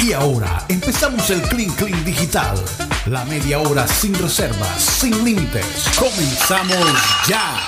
[0.00, 2.56] Y ahora empezamos el Clean Clean Digital.
[3.06, 5.66] La media hora sin reservas, sin límites.
[5.98, 6.78] Comenzamos
[7.28, 7.58] ya.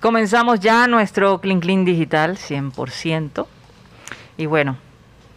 [0.00, 3.46] Comenzamos ya nuestro Clean Clean Digital 100%.
[4.36, 4.76] Y bueno,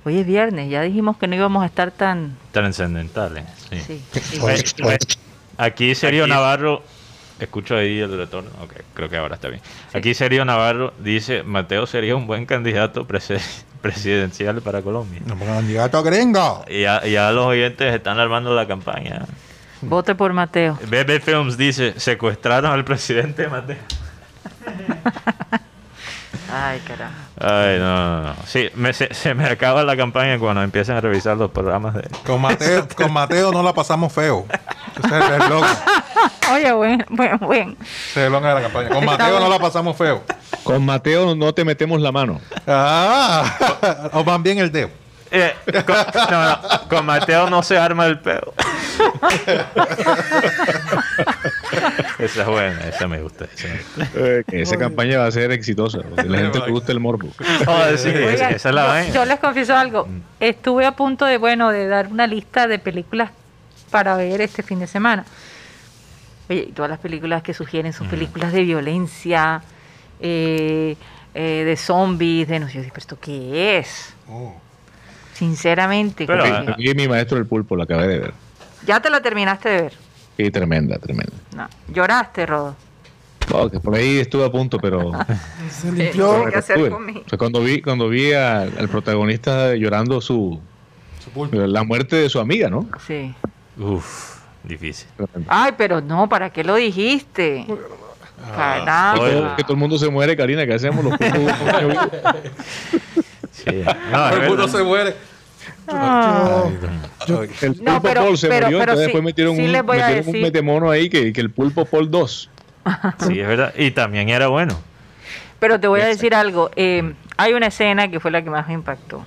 [0.06, 2.38] hoy es viernes, ya dijimos que no íbamos a estar tan...
[2.52, 3.80] Trascendentales, sí.
[4.12, 4.98] Sí, Pues, pues,
[5.58, 6.84] aquí Sergio Aquí- Navarro,
[7.46, 9.62] escucho ahí el retorno, ok, creo que ahora está bien.
[9.94, 13.06] Aquí Sergio Navarro dice, Mateo sería un buen candidato
[13.82, 15.22] presidencial para Colombia.
[15.26, 16.66] No candidato gringo.
[16.68, 19.26] Y ya, ya los oyentes están armando la campaña.
[19.82, 20.78] Vote por Mateo.
[20.88, 23.78] BB Films dice, secuestraron al presidente Mateo.
[26.52, 27.18] Ay, caramba.
[27.40, 28.36] Ay, no, no, no.
[28.46, 32.08] Sí, me- se, se me acaba la campaña cuando empiezan a revisar los programas de...
[32.26, 34.46] Con Mateo, con Mateo no la pasamos feo.
[35.04, 35.42] Ese es el.
[36.54, 37.78] Oye, buen, buen, buen.
[38.16, 38.90] Eslogan de la campaña.
[38.90, 39.50] Con Mateo no bueno.
[39.50, 40.24] la pasamos feo.
[40.64, 42.42] Con Mateo no te metemos la mano.
[42.68, 44.90] Ah, o van bien el dedo.
[45.32, 45.54] Eh,
[45.86, 45.96] con,
[46.32, 48.54] no, no, con Mateo no se arma el peo.
[52.20, 53.46] esa es buena, esa me gusta.
[53.46, 54.08] Esa me gusta.
[54.20, 56.00] Eh, que esa campaña va a ser exitosa.
[56.02, 57.30] porque la gente le gusta el morbo.
[57.68, 59.14] Oh, sí, esa, Oigan, esa es la yo, vaina.
[59.14, 60.08] yo les confieso algo.
[60.40, 63.32] Estuve a punto de, bueno, de dar una lista de películas
[63.92, 65.26] para ver este fin de semana.
[66.50, 69.62] Oye, y todas las películas que sugieren son películas de violencia,
[70.20, 70.96] eh,
[71.36, 74.16] eh, de zombies, de no sé, yo dije, pero esto qué es?
[74.28, 74.56] Oh.
[75.40, 76.26] Sinceramente.
[76.28, 78.34] Pero, ah, que- Aquí mi maestro del pulpo la acabé de ver.
[78.86, 79.94] ya te la terminaste de ver.
[80.38, 81.32] Y tremenda, tremenda.
[81.56, 81.68] No.
[81.94, 82.76] Lloraste, Rodo.
[83.50, 85.12] No, que por ahí estuve a punto, pero
[85.72, 86.46] Se limpió.
[86.52, 86.92] ¿Qué hacer estuve.
[86.92, 87.22] conmigo?
[87.26, 90.60] O sea, cuando vi, cuando vi al, al protagonista llorando su
[91.24, 91.56] Su pulpo.
[91.58, 92.88] la muerte de su amiga, ¿no?
[93.08, 93.34] Sí.
[93.78, 95.08] Uf, difícil.
[95.48, 97.66] Ay, pero no, ¿para qué lo dijiste?
[98.56, 99.22] Caramba.
[99.22, 101.04] oye, Que todo el mundo se muere, Karina, ¿qué hacemos?
[101.04, 101.42] Los pulpos,
[103.52, 103.84] Sí.
[104.12, 105.16] No, Todo el mundo se muere.
[105.92, 106.66] Ah.
[107.28, 107.50] Yo- el
[107.84, 109.84] No, pulpo pero- Paul se pero- murió, pero entonces sí- después metieron, sí un, les
[109.84, 112.50] voy a metieron un decir- metemono ahí que, que el pulpo Paul 2.
[113.28, 113.74] Sí, es verdad.
[113.78, 114.80] Y también era bueno.
[115.60, 116.72] Pero te voy a decir algo.
[116.76, 119.26] eh, hay una escena que fue la que más me impactó.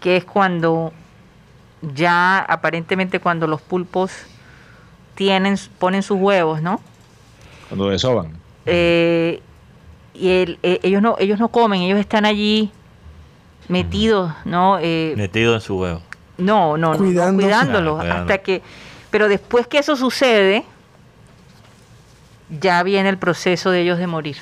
[0.00, 0.92] Que es cuando
[1.94, 4.12] ya aparentemente cuando los pulpos
[5.14, 6.80] tienen, ponen sus huevos, ¿no?
[7.68, 8.32] Cuando desoban.
[8.66, 9.40] Eh,
[10.14, 12.70] y el- eh, ellos no ellos no comen, ellos están allí
[13.68, 14.78] metidos, ¿no?
[14.80, 16.02] Eh, Metido en su huevo.
[16.38, 17.46] no, no, Cuidándose.
[17.48, 18.22] cuidándolos Ah, cuidando.
[18.22, 18.62] hasta que
[19.10, 20.64] pero después que eso sucede
[22.60, 24.36] ya viene el proceso de ellos de morir.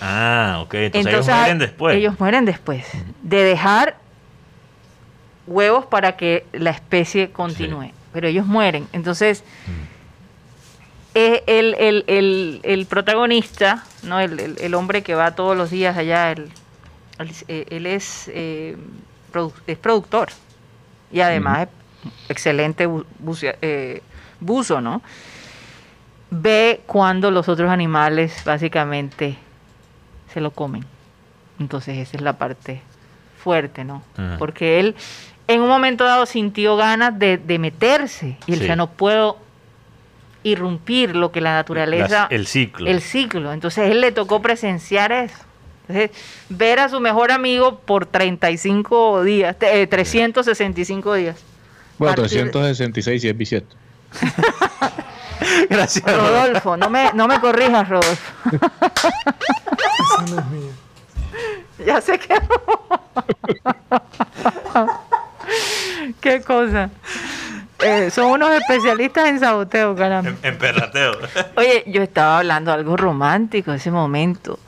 [0.00, 0.74] Ah, ok.
[0.74, 1.96] Entonces, ellos mueren después.
[1.96, 2.86] Ellos mueren después.
[3.22, 3.96] De dejar
[5.46, 7.90] huevos para que la especie continúe.
[8.12, 8.86] Pero ellos mueren.
[8.92, 9.44] Entonces,
[11.14, 14.20] eh, el, el- el- el protagonista, ¿no?
[14.20, 16.50] El, el- el hombre que va todos los días allá, el-
[17.18, 18.76] él, eh, él es, eh,
[19.32, 20.28] produ- es productor.
[21.12, 21.68] Y además
[22.04, 24.02] es excelente bu- bucea- eh,
[24.40, 25.02] buzo, ¿no?
[26.30, 29.36] Ve cuando los otros animales básicamente
[30.32, 30.84] se lo comen.
[31.58, 32.82] Entonces esa es la parte
[33.42, 34.02] fuerte, ¿no?
[34.38, 34.94] Porque él
[35.46, 38.68] en un momento dado sintió ganas de, de meterse y él Sí.
[38.76, 39.38] no puedo
[40.42, 42.22] irrumpir lo que la naturaleza...
[42.24, 42.86] Las- el ciclo.
[42.86, 43.52] El ciclo.
[43.52, 45.36] Entonces él le tocó presenciar eso.
[45.88, 46.10] Entonces,
[46.50, 51.36] ver a su mejor amigo por 35 días, eh, 365 días.
[51.98, 53.74] Bueno, Partir- 366 si es bisiesto.
[55.70, 56.04] Gracias.
[56.04, 58.32] Rodolfo, no me, no me corrijas, Rodolfo.
[58.50, 60.70] Esa no es mía.
[61.86, 62.34] Ya sé que
[66.20, 66.90] Qué cosa.
[67.78, 70.30] Eh, son unos especialistas en saboteo, caramba.
[70.30, 71.12] En, en perrateo.
[71.56, 74.58] Oye, yo estaba hablando algo romántico, ese momento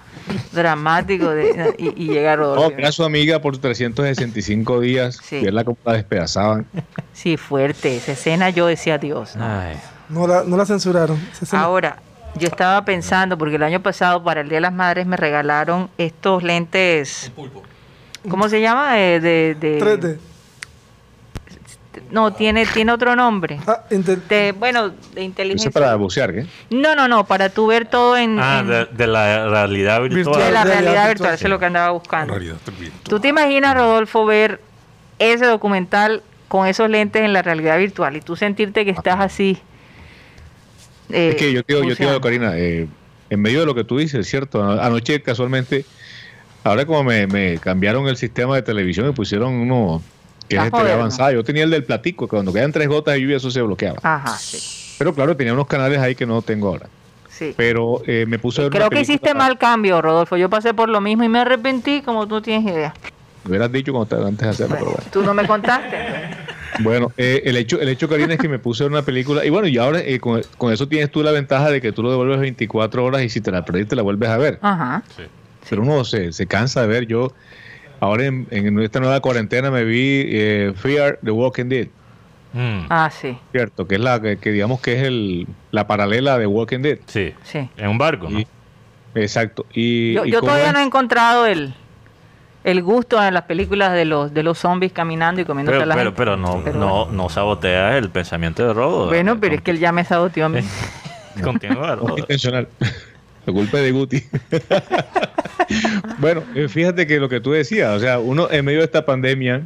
[0.52, 2.70] dramático de, y, y llega Rodolfo.
[2.70, 5.18] No, que era su amiga por 365 días.
[5.22, 5.40] Sí.
[5.42, 6.66] Verla como la despedazaban.
[7.12, 7.96] Sí, fuerte.
[7.96, 9.36] Esa escena yo decía Dios.
[9.36, 9.44] ¿no?
[9.44, 9.76] Ay.
[10.08, 11.18] No la, no la censuraron.
[11.52, 11.98] Ahora,
[12.36, 15.88] yo estaba pensando, porque el año pasado para el Día de las Madres me regalaron
[15.98, 17.30] estos lentes.
[18.28, 18.94] ¿Cómo se llama?
[18.94, 20.18] De, de- de- 3D.
[22.10, 23.58] No, tiene, tiene otro nombre.
[23.66, 25.68] Ah, De, bueno, de inteligencia.
[25.68, 26.46] es para bucear, ¿qué?
[26.70, 30.40] No, no, no, para tú ver todo en, Ah, en- de, de la realidad virtual.
[30.40, 31.34] de la realidad realidad virtual, virtual.
[31.34, 31.44] Eso sí.
[31.46, 32.38] es lo que andaba buscando.
[33.02, 34.60] ¿Tú te imaginas, Rodolfo, ver
[35.18, 39.58] ese documental con esos lentes en la realidad virtual y tú sentirte que estás así?
[41.10, 42.20] eh, Es que yo te digo, yo te digo?
[42.20, 42.86] Karina, eh,
[43.30, 44.62] en medio de lo que tú dices, ¿cierto?
[44.62, 45.84] Ano- Anoche casualmente,
[46.64, 50.02] ahora como me, me cambiaron el sistema de televisión y pusieron uno
[50.58, 50.92] que es moderno.
[50.94, 53.62] avanzada, yo tenía el del platico, que cuando quedan tres gotas de lluvia eso se
[53.62, 53.98] bloqueaba.
[54.02, 56.86] Ajá, sí, Pero claro, tenía unos canales ahí que no tengo ahora.
[57.28, 57.54] Sí.
[57.56, 60.36] Pero eh, me puse a ver una Creo que hiciste mal cambio, Rodolfo.
[60.36, 62.92] Yo pasé por lo mismo y me arrepentí como tú tienes idea.
[63.44, 65.04] Me hubieras dicho cuando te- antes de hacerlo, pero bueno.
[65.12, 65.96] Tú no me contaste.
[66.82, 69.44] Bueno, eh, el hecho, el hecho, Karina, es que me puse a ver una película.
[69.44, 72.02] Y bueno, y ahora eh, con, con eso tienes tú la ventaja de que tú
[72.02, 74.58] lo devuelves 24 horas y si te la perdiste la vuelves a ver.
[74.62, 75.02] Ajá.
[75.14, 75.24] Sí.
[75.68, 77.06] Pero uno se, se cansa de ver.
[77.06, 77.32] Yo,
[78.00, 81.88] ahora en, en esta nueva cuarentena me vi eh, Fear the Walking Dead,
[82.52, 83.86] Mm, Ah, sí, ¿cierto?
[83.86, 86.98] Que es la que, que digamos que es el, la paralela de Walking Dead.
[87.06, 87.32] sí.
[87.44, 87.68] sí.
[87.76, 88.40] En un barco, ¿no?
[88.40, 88.46] Y-
[89.14, 89.66] exacto.
[89.72, 91.72] Y, Yo, y yo cómo todavía es- no he encontrado el,
[92.64, 95.86] el gusto en las películas de los, de los zombies caminando y comiéndose Pero, a
[95.86, 96.16] la pero, gente.
[96.18, 99.06] pero no, Pero no, no saboteas el pensamiento de Rodo.
[99.06, 100.58] Bueno, pero es que él ya me saboteó a mí.
[101.44, 102.18] Continúa, Rodo.
[102.18, 102.66] intencional.
[103.46, 104.22] La culpa es de Guti.
[106.18, 109.04] bueno, eh, fíjate que lo que tú decías, o sea, uno en medio de esta
[109.06, 109.62] pandemia,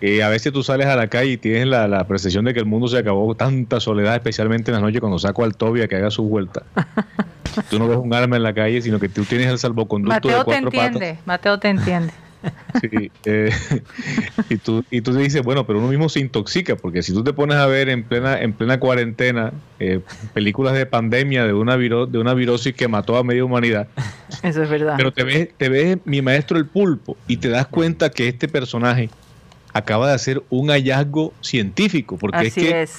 [0.00, 2.60] eh, a veces tú sales a la calle y tienes la, la percepción de que
[2.60, 5.88] el mundo se acabó, tanta soledad, especialmente en las noches cuando saco al Toby a
[5.88, 6.62] que haga su vuelta.
[7.70, 10.34] tú no ves un arma en la calle, sino que tú tienes el salvoconducto de
[10.34, 10.86] Mateo te cuatro patas.
[10.86, 12.12] entiende, Mateo te entiende.
[12.80, 13.50] Sí, eh,
[14.50, 17.32] y, tú, y tú dices, bueno, pero uno mismo se intoxica, porque si tú te
[17.32, 20.00] pones a ver en plena, en plena cuarentena eh,
[20.32, 23.88] películas de pandemia de una, viro- de una virosis que mató a media humanidad,
[24.42, 24.94] Eso es verdad.
[24.96, 28.48] pero te ves, te ves mi maestro el pulpo y te das cuenta que este
[28.48, 29.10] personaje
[29.72, 32.98] acaba de hacer un hallazgo científico, porque Así es que es.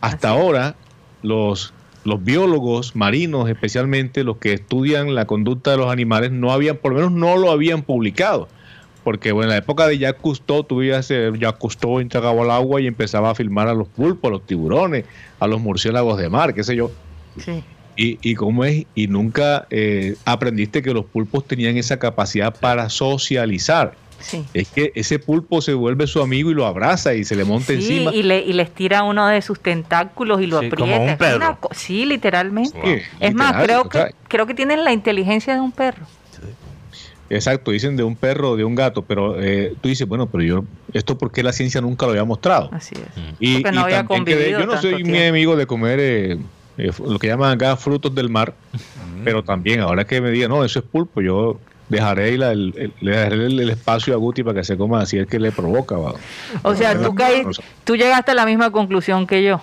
[0.00, 0.74] hasta ahora
[1.22, 1.72] los,
[2.04, 6.92] los biólogos marinos, especialmente los que estudian la conducta de los animales, no habían, por
[6.92, 8.48] lo menos no lo habían publicado.
[9.04, 12.50] Porque bueno, en la época de Jacques Cousteau, tú veías, eh, Jacques Cousteau entregaba al
[12.50, 15.04] agua y empezaba a filmar a los pulpos, a los tiburones,
[15.38, 16.90] a los murciélagos de mar, qué sé yo.
[17.38, 17.62] Sí.
[17.96, 22.88] Y, y cómo es, y nunca eh, aprendiste que los pulpos tenían esa capacidad para
[22.88, 23.94] socializar.
[24.20, 24.42] Sí.
[24.54, 27.66] Es que ese pulpo se vuelve su amigo y lo abraza y se le monta
[27.66, 28.14] Sí, encima.
[28.14, 30.76] y le, y le estira uno de sus tentáculos y lo Sí, aprieta.
[30.92, 31.36] como un Es perro.
[31.36, 32.78] una sí, literalmente.
[32.80, 32.96] Wow.
[33.20, 36.06] Es más, creo que, creo que tienen la inteligencia de un perro.
[37.30, 40.44] Exacto, dicen de un perro o de un gato, pero eh, tú dices, bueno, pero
[40.44, 42.68] yo, ¿esto por qué la ciencia nunca lo había mostrado?
[42.72, 43.16] Así es.
[43.16, 43.34] Mm.
[43.40, 45.28] Y, Porque no y había también que de- convivido yo no soy muy tiempo.
[45.30, 46.38] amigo de comer eh,
[46.78, 48.54] eh, lo que llaman acá frutos del mar,
[49.24, 52.92] pero también ahora que me digan, no, eso es pulpo, yo dejaré, la- el, el-
[53.00, 55.50] le dejaré el, el espacio a Guti para que se coma así es que le
[55.50, 55.96] provoca.
[55.96, 56.14] va.
[56.62, 57.44] O sea, tú, caí-
[57.84, 59.60] tú llegaste a la misma conclusión que yo.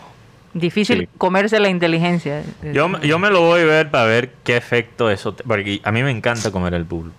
[0.53, 1.07] Difícil Sí.
[1.17, 2.43] comerse la inteligencia.
[2.73, 5.33] Yo, me- yo me lo voy a ver para ver qué efecto eso...
[5.33, 7.11] te- porque a mí me encanta comer el pulpo.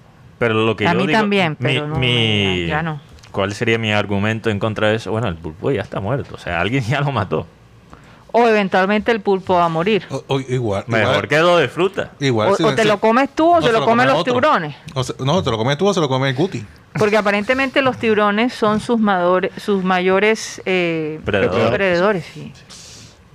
[0.48, 3.00] Pero lo que A yo mí digo, también, mi- pero no, mi- ya no.
[3.30, 5.10] ¿Cuál sería mi argumento en contra de eso?
[5.10, 6.34] Bueno, el pulpo ya está muerto.
[6.34, 7.46] O sea, alguien ya lo mató.
[8.34, 10.04] O eventualmente el pulpo va a morir.
[10.10, 10.84] O- o- igual.
[10.86, 12.10] Mejor igual, que lo disfruta.
[12.18, 14.16] igual O, si- o te si- lo comes tú o no, se lo comen los
[14.20, 14.32] otro.
[14.32, 14.74] tiburones.
[14.94, 16.64] O se- no, te lo comes tú o se lo come el Guti.
[16.98, 21.70] Porque aparentemente los tiburones son sus, madores, sus mayores eh, Predadores.
[21.74, 22.52] predadores, sí.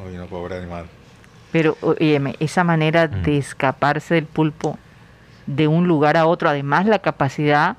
[0.05, 0.85] Oye, no, pobre animal.
[1.51, 3.21] Pero, óyeme, esa manera Mm.
[3.23, 4.77] de escaparse del pulpo
[5.47, 7.77] de un lugar a otro, además la capacidad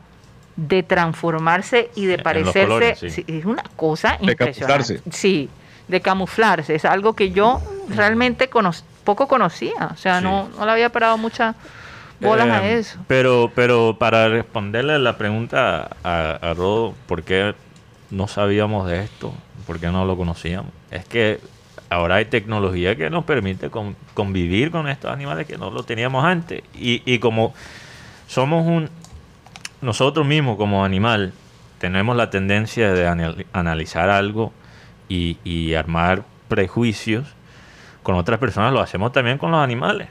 [0.57, 3.11] de transformarse y de parecerse, colores, sí.
[3.11, 4.57] sí, es una cosa De impresionante.
[4.97, 5.01] camuflarse.
[5.13, 5.49] Sí,
[5.87, 8.73] de camuflarse, es algo que yo realmente cono-
[9.05, 10.25] poco conocía, o sea, Sí.
[10.25, 11.55] no, no le había parado muchas
[12.21, 12.99] bolas a Eh, eso.
[13.07, 17.55] Pero, pero para responderle la pregunta a, a Rodo, ¿por qué
[18.11, 19.33] no sabíamos de esto?
[19.67, 20.73] ¿Por qué no lo conocíamos?
[20.91, 21.39] Es que
[21.91, 26.25] ahora hay tecnología que nos permite con- convivir con estos animales que no lo teníamos
[26.25, 26.63] antes.
[26.75, 27.55] Y, y como
[28.27, 28.91] somos un...
[29.81, 31.33] Nosotros mismos como animal
[31.79, 34.53] tenemos la tendencia de anal- analizar algo
[35.09, 37.27] y, y armar prejuicios
[38.03, 40.09] con otras personas, lo hacemos también con los animales.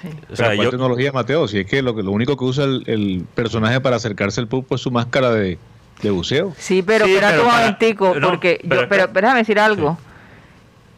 [0.00, 0.08] Sí.
[0.32, 1.46] O sea, Pero ¿cuál yo, tecnología, Mateo?
[1.48, 4.48] Si es que lo, que- lo único que usa el, el personaje para acercarse al
[4.48, 5.58] pulpo es su máscara de,
[6.00, 6.54] de buceo.
[6.56, 9.58] Sí, pero Sí, espérate pero un momentico, no, porque pero yo, pero, espera- déjame decir
[9.58, 9.98] algo.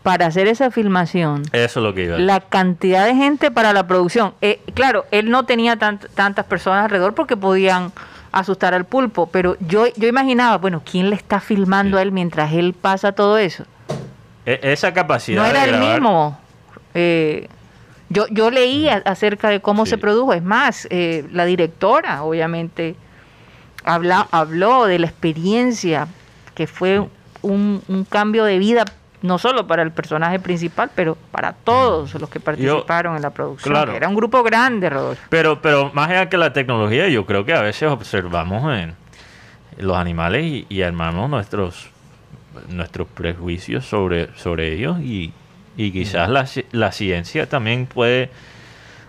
[0.02, 3.72] Para hacer esa filmación, eso es lo que iba a la cantidad de gente para
[3.72, 4.34] la producción.
[4.40, 7.92] eh, claro, él no tenía tant- tantas personas alrededor porque podían
[8.32, 12.00] asustar al pulpo, pero yo, yo imaginaba, bueno, ¿quién le está filmando Sí.
[12.00, 13.64] a él mientras él pasa todo eso?
[14.44, 16.36] E- esa capacidad No era de el mismo.
[16.94, 17.48] Eh,
[18.08, 19.90] yo, yo leí a- acerca de cómo Sí.
[19.90, 20.32] se produjo.
[20.32, 22.96] Es más, eh, la directora, obviamente,
[23.84, 26.08] habla, habló de la experiencia
[26.56, 27.06] que fue
[27.42, 28.84] un, un cambio de vida,
[29.22, 33.72] no solo para el personaje principal, pero para todos los que participaron en la producción.
[33.72, 33.92] claro.
[33.92, 35.22] Era un grupo grande, Rodolfo.
[35.28, 38.94] Pero, pero más allá que la tecnología, yo creo que a veces observamos en
[39.78, 41.92] los animales y, y armamos nuestros
[42.68, 45.32] nuestros prejuicios sobre, sobre ellos y,
[45.76, 48.30] y quizás la, la ciencia también puede,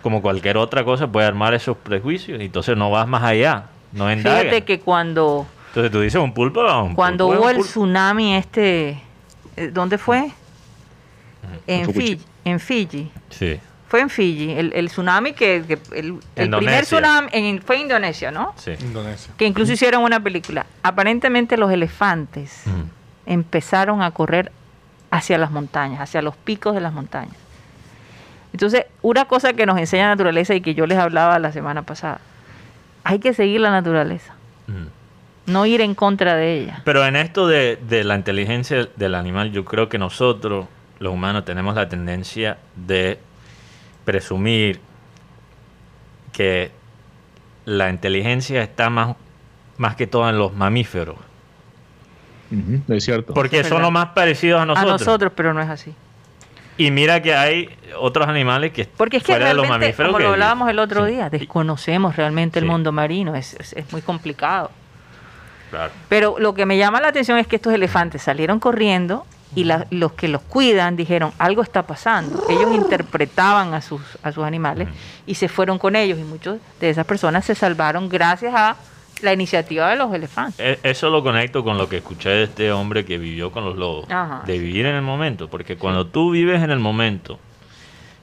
[0.02, 4.10] como cualquier otra cosa, puede armar esos prejuicios y entonces no vas más allá, no
[4.10, 4.40] indagas.
[4.42, 8.34] Fíjate que cuando, Entonces tú dices un pulpo, un cuando pulpo hubo un el tsunami
[8.34, 9.00] este,
[9.72, 10.30] ¿dónde fue?
[11.66, 11.92] En.
[11.92, 13.10] Fiji, en Fiji.
[13.30, 13.60] Sí.
[13.88, 17.82] fue en Fiji, el, el tsunami que, que el, el primer tsunami en, fue en
[17.82, 18.52] Indonesia, ¿no?
[18.56, 18.72] Sí.
[18.80, 19.32] Indonesia.
[19.36, 20.66] Que incluso hicieron una película.
[20.82, 23.30] Aparentemente los elefantes Mm.
[23.30, 24.50] empezaron a correr
[25.10, 27.36] hacia las montañas, hacia los picos de las montañas.
[28.52, 31.82] Entonces, una cosa que nos enseña la naturaleza y que yo les hablaba la semana
[31.82, 32.20] pasada,
[33.04, 34.34] hay que seguir la naturaleza,
[34.66, 34.86] Mm.
[35.46, 36.82] No ir en contra de ella.
[36.84, 40.66] Pero en esto de, de la inteligencia del animal, yo creo que nosotros,
[40.98, 43.18] los humanos, tenemos la tendencia de
[44.04, 44.80] presumir
[46.32, 46.70] que
[47.64, 49.16] la inteligencia está más,
[49.76, 51.16] más que todo en los mamíferos.
[52.50, 53.34] Ujú, es cierto.
[53.34, 55.00] Porque Es son los más parecidos a A nosotros.
[55.00, 55.94] nosotros, pero no es así.
[56.76, 60.08] Y mira que hay otros animales que Porque es que fuera de los realmente, mamíferos
[60.10, 61.12] como que- lo hablábamos el otro Sí.
[61.12, 64.70] día, desconocemos realmente el mundo marino, es, es- es muy complicado.
[65.74, 65.92] Claro.
[66.08, 69.26] Pero lo que me llama la atención es que estos elefantes salieron corriendo
[69.56, 72.42] y la- los que los cuidan dijeron, algo está pasando.
[72.48, 74.88] Ellos interpretaban a sus, a sus animales
[75.26, 78.76] y se fueron con ellos y muchos de esas personas se salvaron gracias a
[79.22, 80.58] la iniciativa de los elefantes.
[80.58, 83.76] E- Eso lo conecto con lo que escuché de este hombre que vivió con los
[83.76, 84.06] lobos.
[84.10, 84.42] Ajá.
[84.44, 85.48] De vivir en el momento.
[85.48, 87.38] Porque cuando tú vives en el momento,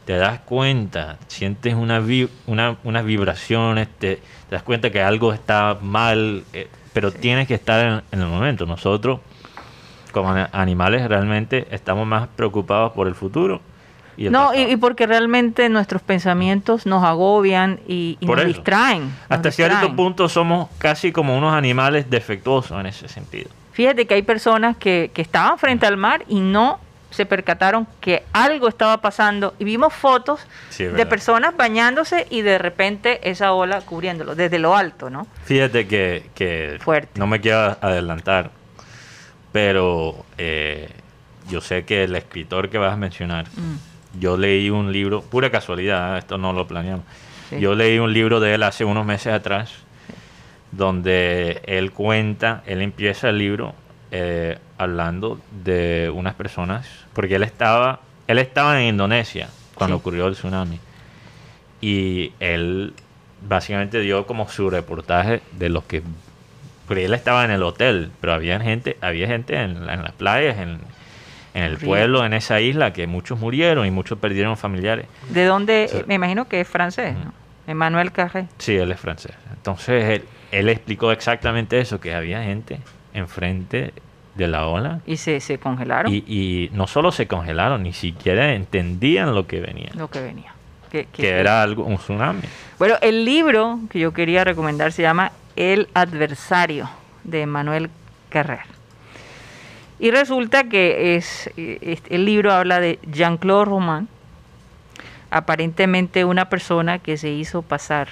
[0.06, 4.22] te das cuenta, sientes una vi- una- unas vibraciones, te, te
[4.56, 8.66] das cuenta que algo está mal, eh, pero tienes que estar en, en el momento.
[8.66, 9.20] Nosotros,
[10.12, 13.62] como animales, realmente estamos más preocupados por el futuro.
[14.18, 18.56] Y el No, y, porque realmente nuestros pensamientos nos agobian y, y Por nos eso.
[18.56, 19.04] distraen.
[19.06, 23.50] nos Hasta cierto punto somos casi como unos animales defectuosos en ese sentido.
[23.72, 26.80] Fíjate que hay personas que, que estaban frente al mar y no
[27.12, 30.40] se percataron que algo estaba pasando y vimos fotos
[30.70, 35.28] Sí, de personas bañándose y de repente esa ola cubriéndolo desde lo alto, ¿no?
[35.46, 37.20] Fíjate que, que Fuerte.
[37.20, 38.50] no me quiero adelantar,
[39.52, 40.90] pero eh,
[41.50, 45.50] yo sé que el escritor que vas a mencionar, Mm, yo leí un libro, pura
[45.52, 46.20] casualidad, ¿eh?
[46.20, 47.06] esto no lo planeamos,
[47.50, 47.60] Sí.
[47.60, 49.72] yo leí un libro de él hace unos meses atrás,
[50.72, 53.74] donde él cuenta, él empieza el libro
[54.12, 60.00] eh, hablando de unas personas, porque él estaba, él estaba en Indonesia cuando Sí.
[60.02, 60.80] ocurrió el tsunami,
[61.82, 62.94] y él
[63.48, 66.04] básicamente dio como su reportaje de los que
[66.88, 70.58] porque él estaba en el hotel pero había gente había gente en, en las playas
[70.60, 70.80] en,
[71.56, 71.88] en el Río.
[71.90, 75.88] pueblo en esa isla que muchos murieron y muchos perdieron familiares ¿De dónde?
[75.90, 76.02] Sí.
[76.06, 77.34] Me imagino que es francés, ¿no?
[77.66, 78.48] Emmanuel Carré.
[78.60, 82.80] sí él es francés entonces él, él explicó exactamente eso que había gente
[83.14, 83.94] enfrente
[84.36, 85.02] de la ola.
[85.06, 86.14] Y se, se congelaron.
[86.14, 89.90] Y, y no solo se congelaron ni siquiera entendían lo que venía.
[89.94, 90.54] Lo que venía.
[90.92, 92.42] Que, que- que era algo un tsunami.
[92.80, 96.90] Bueno, el libro que yo quería recomendar se llama El adversario
[97.24, 97.90] de Manuel
[98.30, 98.60] Carrer.
[100.00, 104.08] Y resulta que es, eh, el libro habla de Jean-Claude Roman,
[105.30, 108.08] aparentemente una persona que se hizo pasar,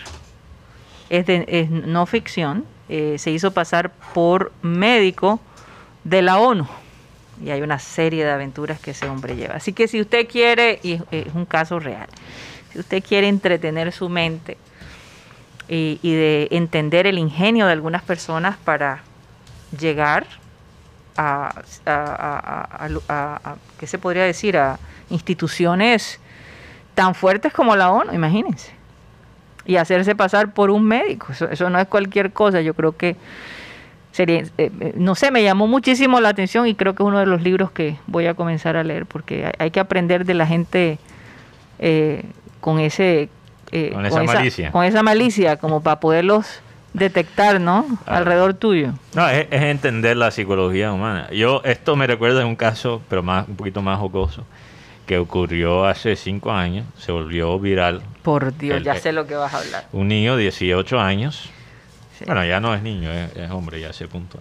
[1.10, 5.40] es, de, es no ficción, eh, se hizo pasar por médico
[6.04, 6.68] de la ONU.
[7.44, 9.56] Y hay una serie de aventuras que ese hombre lleva.
[9.56, 12.08] Así que si usted quiere, y es- un caso real,
[12.74, 14.58] si usted quiere entretener su mente
[15.68, 19.04] y, de entender el ingenio de algunas personas para
[19.80, 20.26] llegar
[21.16, 24.58] a, a- a- ¿qué se podría decir?
[24.58, 24.80] A
[25.10, 26.20] instituciones
[26.96, 28.72] tan fuertes como la ONU, imagínense.
[29.70, 31.28] Y hacerse pasar por un médico.
[31.32, 32.62] Eso, eso no es cualquier cosa.
[32.62, 33.16] Yo creo que
[34.12, 37.20] sería, eh, eh, no sé, me llamó muchísimo la atención y creo que es uno
[37.20, 40.34] de los libros que voy a comenzar a leer porque hay, hay que aprender de
[40.34, 40.98] la gente
[41.78, 42.24] eh,
[42.62, 43.30] con ese
[43.72, 44.72] eh, Con esa malicia.
[44.72, 46.62] con esa malicia como para poderlos
[46.94, 47.86] detectar, ¿no?
[48.08, 48.94] Alrededor tuyo.
[49.14, 51.30] No, es, es entender la psicología humana.
[51.32, 54.44] Yo, esto me recuerda de un caso, pero más, un poquito más jocoso,
[55.10, 58.04] que ocurrió hace cinco años, se volvió viral.
[58.22, 59.88] Por Dios, El- ya eh, sé lo que vas a hablar.
[59.92, 61.50] Un niño de 18 años,
[62.16, 62.26] Sí.
[62.28, 64.40] bueno, ya no es niño, es, es hombre ya a ese punto,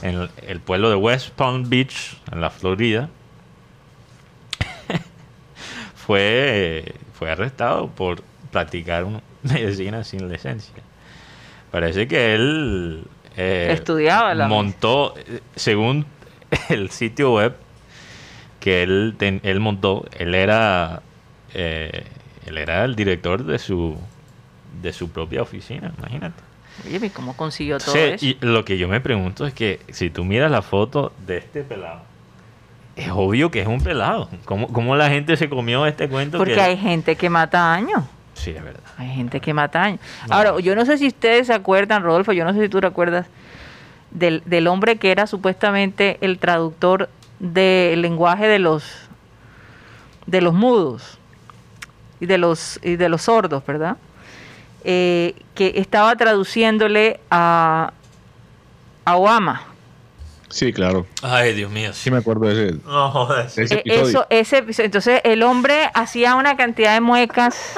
[0.00, 3.10] en el, el pueblo de West Palm Beach, en la Florida,
[5.94, 10.72] fue, fue arrestado por practicar una medicina sin licencia.
[11.70, 13.04] Parece que él
[13.36, 16.06] eh, Estudiaba la montó, eh, según
[16.70, 17.54] el sitio web
[18.66, 21.00] que él, ten- él montó, él era,
[21.54, 22.02] eh,
[22.46, 23.96] él era el director de su,
[24.82, 26.42] de su propia oficina, imagínate.
[26.84, 28.24] Oye, ¿y cómo consiguió todo eso?
[28.26, 31.62] y lo que yo me pregunto es que si tú miras la foto de este
[31.62, 32.00] pelado,
[32.96, 34.28] es obvio que es un pelado.
[34.44, 36.36] ¿Cómo, cómo la gente se comió este cuento?
[36.38, 38.02] Porque que- hay gente que mata años.
[38.34, 38.80] Sí, es verdad.
[38.98, 40.00] Hay gente que mata años.
[40.28, 43.26] Ahora, yo no sé si ustedes se acuerdan, Rodolfo, yo no sé si tú recuerdas
[44.10, 47.08] del, del hombre que era supuestamente el traductor
[47.38, 48.84] del lenguaje de los
[50.26, 51.18] de los mudos.
[52.18, 53.96] y de los, y de los sordos, ¿verdad?
[54.84, 57.92] Eh, que estaba traduciéndole a,
[59.04, 59.62] a Obama.
[60.48, 61.06] Sí, claro.
[61.22, 61.92] Ay, Dios mío.
[61.92, 63.54] Sí me acuerdo de ese, No jodas.
[63.56, 64.08] de ese Eh, episodio.
[64.08, 64.86] eso, ese episodio.
[64.86, 67.74] Entonces el hombre hacía una cantidad de muecas,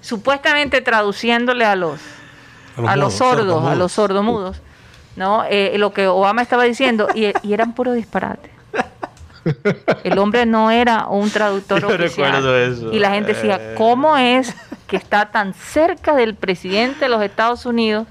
[0.00, 2.00] supuestamente traduciéndole a los,
[2.76, 4.60] a los mudos, sordos, a los sordomudos,
[5.16, 5.44] ¿no?
[5.48, 8.49] Eh, lo que Obama estaba diciendo, y, y eran puro disparate.
[10.04, 12.32] El hombre no era un traductor Yo oficial.
[12.32, 12.92] recuerdo eso.
[12.92, 13.74] Y la gente decía, Eh.
[13.76, 14.54] ¿cómo es
[14.86, 18.06] que está tan cerca del presidente de los Estados Unidos?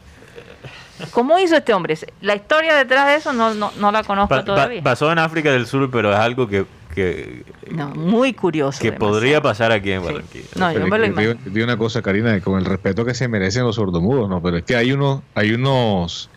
[1.12, 1.98] ¿Cómo hizo este hombre?
[2.22, 4.82] La historia detrás de eso no, no, no la conozco Pa- pa- todavía.
[4.84, 8.80] pasó en África del Sur, pero es algo que, que, No, muy curioso.
[8.82, 9.14] que demasiado.
[9.14, 10.48] podría pasar aquí en Barranquilla.
[10.56, 11.08] No, yo me lo
[11.46, 14.42] digo una cosa, Karina, con el respeto que se merecen los sordomudos, ¿no?
[14.42, 16.30] Pero es que hay unos, hay unos,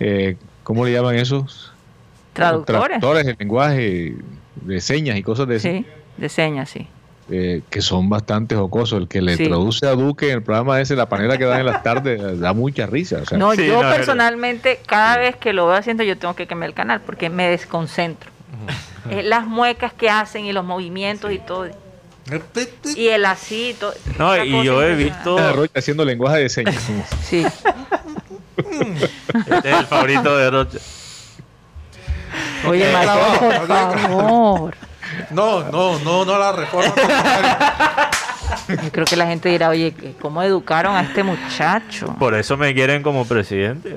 [0.00, 1.71] eh, ¿cómo le llaman esos?
[2.32, 2.98] Traductores.
[3.00, 4.14] Traductores de lenguaje,
[4.56, 5.86] de señas y cosas de eso, Sí,
[6.16, 6.86] de señas, sí.
[7.30, 9.00] eh, que son bastante jocosos.
[9.00, 9.46] El que le Sí.
[9.48, 12.52] traduce a Duque en el programa ese, la panera que dan en las tardes, da
[12.52, 13.18] mucha risa.
[13.22, 16.34] O sea, No, Sí, yo no, personalmente, cada vez que lo veo haciendo, yo tengo
[16.34, 18.30] que cambiar el canal porque me desconcentro.
[19.10, 21.66] Eh, las muecas que hacen y los movimientos y todo.
[22.96, 23.92] Y el así y todo.
[24.18, 25.36] No, y yo he visto.
[25.74, 26.88] Haciendo lenguaje de señas.
[27.24, 27.44] Sí.
[28.56, 30.78] Este es el favorito de Rocha.
[32.68, 34.76] Oye, Mateo, por favor.
[35.30, 36.94] No, no, no, no la reforma.
[38.92, 42.06] creo que la gente dirá, oye, ¿qué- ¿cómo educaron a este muchacho?
[42.18, 43.96] Por eso me quieren como presidente.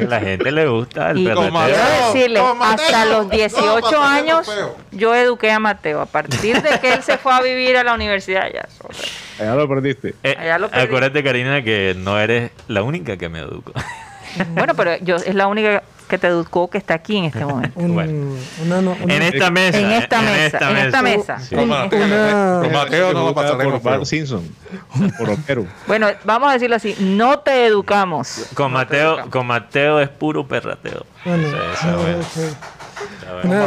[0.00, 4.48] A la gente le gusta el Y quiero decirle, hasta los No, 18 Mateo, años
[4.48, 4.76] Mateo.
[4.92, 6.00] yo eduqué a Mateo.
[6.00, 8.66] A partir de que él se fue a vivir a la universidad, ya.
[9.38, 10.14] Allá lo perdiste.
[10.22, 13.72] Eh, Allá lo acuérdate, Karina, que no eres la única que me educo.
[14.54, 17.78] Bueno, pero yo es la única que te educó que está aquí en este momento.
[17.78, 18.34] Un- Bueno.
[18.64, 19.78] una, no- una- En esta mesa.
[19.78, 21.38] En esta mesa, en esta mesa.
[21.38, 21.54] Sí.
[21.54, 22.60] En Toma, esta Mateo, mesa.
[22.62, 24.04] Con Mateo no lo Educada pasaremos por Bart.
[24.04, 24.48] Simpson.
[25.18, 25.66] Por.
[25.86, 28.46] Bueno, vamos a decirlo así, no te educamos.
[28.54, 31.06] Con Mateo, con Mateo es puro perrateo.
[31.24, 31.96] bueno, Sí, esa.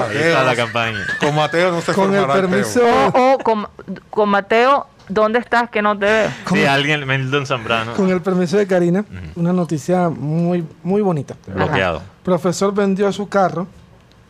[0.09, 0.99] Ahí está la campaña.
[1.19, 2.81] Con Mateo no se Con el formará el permiso.
[3.13, 3.67] O, o con,
[4.09, 6.29] con Mateo, ¿dónde estás que no te veo?
[6.49, 11.35] Sí, alguien, Meldon Zambrano, con el permiso de Karina, una noticia muy, muy bonita.
[11.47, 12.01] bloqueado.
[12.23, 13.67] profesor vendió su carro,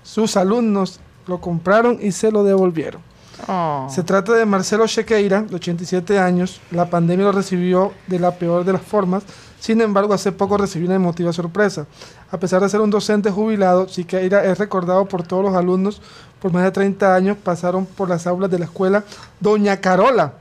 [0.04, 3.02] sus alumnos lo compraron y se lo devolvieron.
[3.48, 3.88] Oh.
[3.90, 6.62] Se trata de Marcelo Chequeira, de 87 años.
[6.72, 9.24] La pandemia lo recibió de la peor de las formas.
[9.60, 11.86] Sin embargo, hace poco recibió una emotiva sorpresa.
[12.32, 16.02] A pesar de ser un docente jubilado, Chequeira es recordado por todos los alumnos
[16.40, 17.38] por más de 30 años.
[17.42, 19.04] Pasaron por las aulas de la escuela
[19.40, 20.34] Doña Carola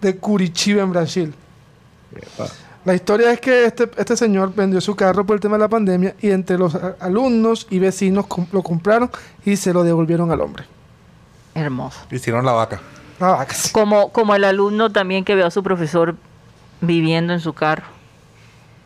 [0.00, 1.34] de Curitiba, en Brasil.
[2.84, 5.68] La historia es que este, este señor vendió su carro por el tema de la
[5.68, 9.10] pandemia y entre los alumnos y vecinos com- lo compraron
[9.44, 10.64] y se lo devolvieron al hombre.
[11.54, 12.00] Hermoso.
[12.10, 12.80] Hicieron la vaca.
[13.20, 13.72] La vaca, sí.
[13.72, 16.14] Como, como el alumno también que vio a su profesor
[16.80, 17.84] viviendo en su carro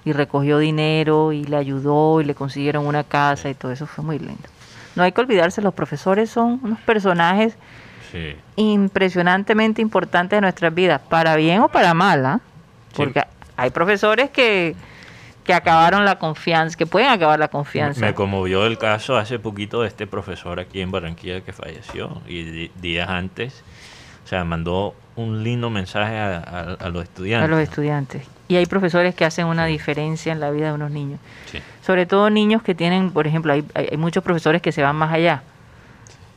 [0.04, 4.02] y recogió dinero y le ayudó y le consiguieron una casa y todo eso fue
[4.02, 4.48] muy lindo.
[4.96, 7.54] No hay que olvidarse, los profesores son unos personajes
[8.12, 8.36] Sí.
[8.56, 12.40] impresionantemente importantes de nuestras vidas, para bien o para mal, ¿ah?
[12.90, 12.96] Sí.
[12.96, 13.22] Porque
[13.56, 14.74] hay profesores que,
[15.44, 18.00] que acabaron la confianza, que pueden acabar la confianza.
[18.00, 22.68] Me conmovió el caso hace poquito de este profesor aquí en Barranquilla que falleció y
[22.80, 23.62] días antes,
[24.24, 27.48] o sea, mandó un lindo mensaje a, a- a los estudiantes.
[27.48, 28.22] a los estudiantes.
[28.48, 31.18] Y hay profesores que hacen una diferencia en la vida de unos niños.
[31.50, 31.58] Sí.
[31.84, 35.12] Sobre todo niños que tienen, por ejemplo, hay- hay muchos profesores que se van más
[35.12, 35.42] allá.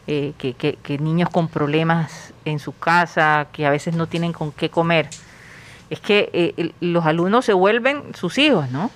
[0.08, 4.34] Eh, que, que- que niños con problemas en su casa, que a veces no tienen
[4.34, 5.10] con qué comer.
[5.90, 8.92] Es que eh, los alumnos se vuelven sus hijos, ¿no?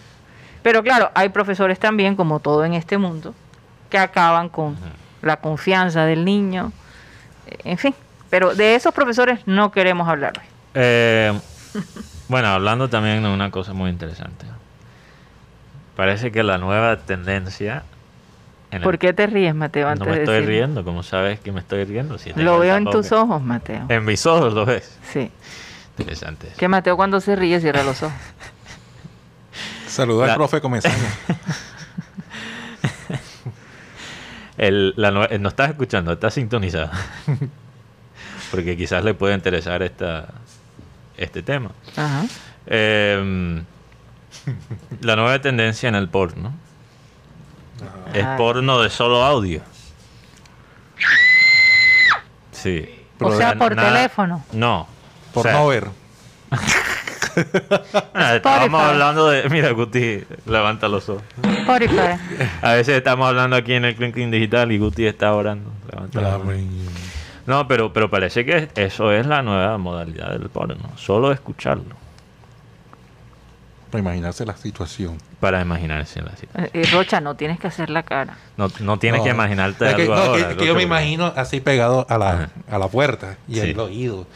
[0.63, 3.33] Pero claro, hay profesores también, como todo en este mundo,
[3.89, 4.77] que acaban con
[5.21, 6.71] la confianza del niño.
[7.63, 7.95] En fin,
[8.29, 10.45] pero de esos profesores no queremos hablar hoy.
[10.75, 11.39] Eh,
[12.27, 14.45] bueno, hablando también de una cosa muy interesante.
[15.95, 17.83] Parece que la nueva tendencia...
[18.71, 19.85] el- ¿Por qué te ríes, Mateo?
[19.87, 20.55] No Antes me de estoy decirlo?
[20.55, 22.17] riendo, como sabes que me estoy riendo.
[22.17, 23.85] Si Lo veo en tus ojos, Mateo.
[23.89, 24.97] En mis ojos lo ves.
[25.11, 25.31] Sí.
[25.97, 26.47] Interesante.
[26.57, 28.15] Que Mateo cuando se ríe cierra los ojos.
[29.87, 30.95] Saluda La- al profe Comesaña.
[34.57, 36.91] El, la nue- eh, no estás escuchando, estás sintonizado.
[38.51, 40.27] Porque quizás le pueda interesar esta,
[41.17, 41.71] este tema.
[41.95, 42.25] Ajá.
[42.67, 43.63] Eh,
[45.01, 46.53] la nueva tendencia en el porno
[48.13, 48.35] es Ah.
[48.37, 49.61] porno de solo audio.
[52.51, 52.89] Sí.
[53.21, 54.43] O sea, por nada- teléfono.
[54.53, 54.87] No.
[55.33, 55.87] Por O sea, no ver.
[58.13, 59.47] ah, estábamos hablando de.
[59.49, 61.23] Mira, Guti, levanta los ojos.
[61.43, 62.17] Spotify.
[62.61, 65.71] A veces estamos hablando aquí en el Clinking Digital y Guti está orando.
[65.91, 66.59] Levanta la mano.
[67.45, 70.75] No, pero, pero parece que eso es la nueva modalidad del porno.
[70.97, 71.95] Solo escucharlo.
[73.91, 75.17] Para imaginarse la situación.
[75.39, 76.65] Para imaginarse la situación.
[76.65, 78.37] Eh, eh, Rocha, no tienes que hacer la cara.
[78.57, 79.23] No, no tienes No.
[79.25, 80.55] que imaginarte Es que, algo no, que- ahora.
[80.57, 82.49] que yo me imagino así pegado a la, Ajá.
[82.69, 83.61] a la puerta y Sí.
[83.61, 84.27] el oído.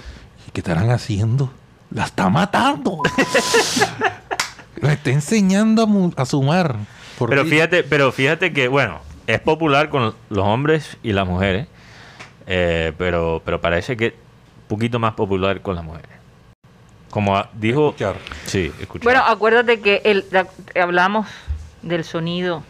[0.47, 1.51] ¿Y qué estarán haciendo?
[1.91, 3.01] ¡La está matando!
[4.77, 5.87] La está enseñando
[6.17, 6.75] a, sumar.
[7.27, 11.67] Pero fíjate, pero fíjate que, bueno, es popular con los hombres y las mujeres,
[12.47, 16.09] eh, pero, pero parece que un poquito más popular con las mujeres.
[17.13, 17.89] Como dijo...
[17.89, 18.15] Escuchar.
[18.45, 19.03] Sí, escuchar.
[19.03, 20.47] Bueno, acuérdate que el, la-
[20.81, 21.27] hablamos
[21.83, 22.63] del sonido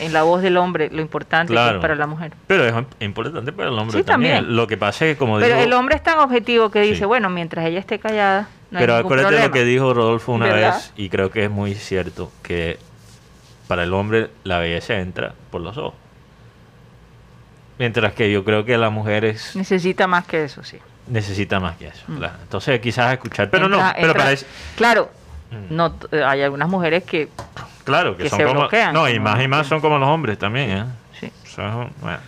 [0.00, 1.78] en la voz del hombre, lo importante que Claro.
[1.78, 2.32] es para la mujer.
[2.46, 4.34] pero es importante para el hombre Sí, también.
[4.36, 4.56] también.
[4.56, 7.04] Lo que pasa es que, como Pero el hombre es tan objetivo que dice, Sí.
[7.06, 9.46] bueno, mientras ella esté callada, no hay pero ningún acuérdate problema.
[9.46, 10.74] lo que dijo Rodolfo una ¿Verdad?
[10.74, 12.78] vez, y creo que es muy cierto, que
[13.66, 15.94] para el hombre la belleza entra por los ojos.
[17.78, 20.78] Mientras que yo creo que la mujer es- Necesita más que eso, sí.
[21.10, 22.02] Necesita más que eso.
[22.08, 22.16] Mm.
[22.18, 22.34] claro.
[22.42, 24.46] Entonces quizás escuchar, pero no, Entra- pero entra- para eso-
[24.76, 25.10] Claro,
[25.50, 25.74] Mm.
[25.74, 27.28] no, eh, hay algunas mujeres que...
[27.84, 28.60] Claro, que, que son se como...
[28.60, 30.84] bloquean, no, y más y más son como los hombres también, ¿eh?
[31.18, 31.30] Sí.
[32.00, 32.18] Bueno,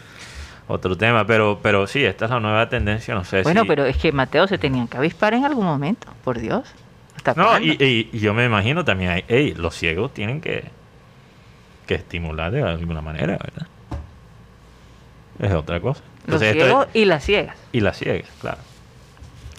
[0.67, 3.69] otro tema, pero pero sí, esta es la nueva tendencia, no sé Bueno, si...
[3.69, 6.69] pero es que Mateo se tenían que avispar en algún momento, por Dios.
[7.17, 10.65] ¿Hasta No, y, y- y yo me imagino también, hay- ey, los ciegos tienen que,
[11.87, 13.67] que estimular de alguna manera, ¿verdad?
[15.39, 16.03] Es otra cosa.
[16.27, 17.57] Los es- ciegos y las ciegas.
[17.73, 18.59] y las ciegas, claro.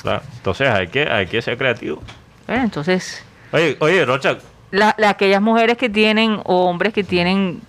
[0.04, 0.22] Claro.
[0.38, 2.02] Entonces hay que, hay que ser creativo.
[2.46, 4.38] Bueno, entonces, Oye, oye, Rocha,
[4.72, 7.62] la, la- aquellas mujeres que tienen, o hombres que tienen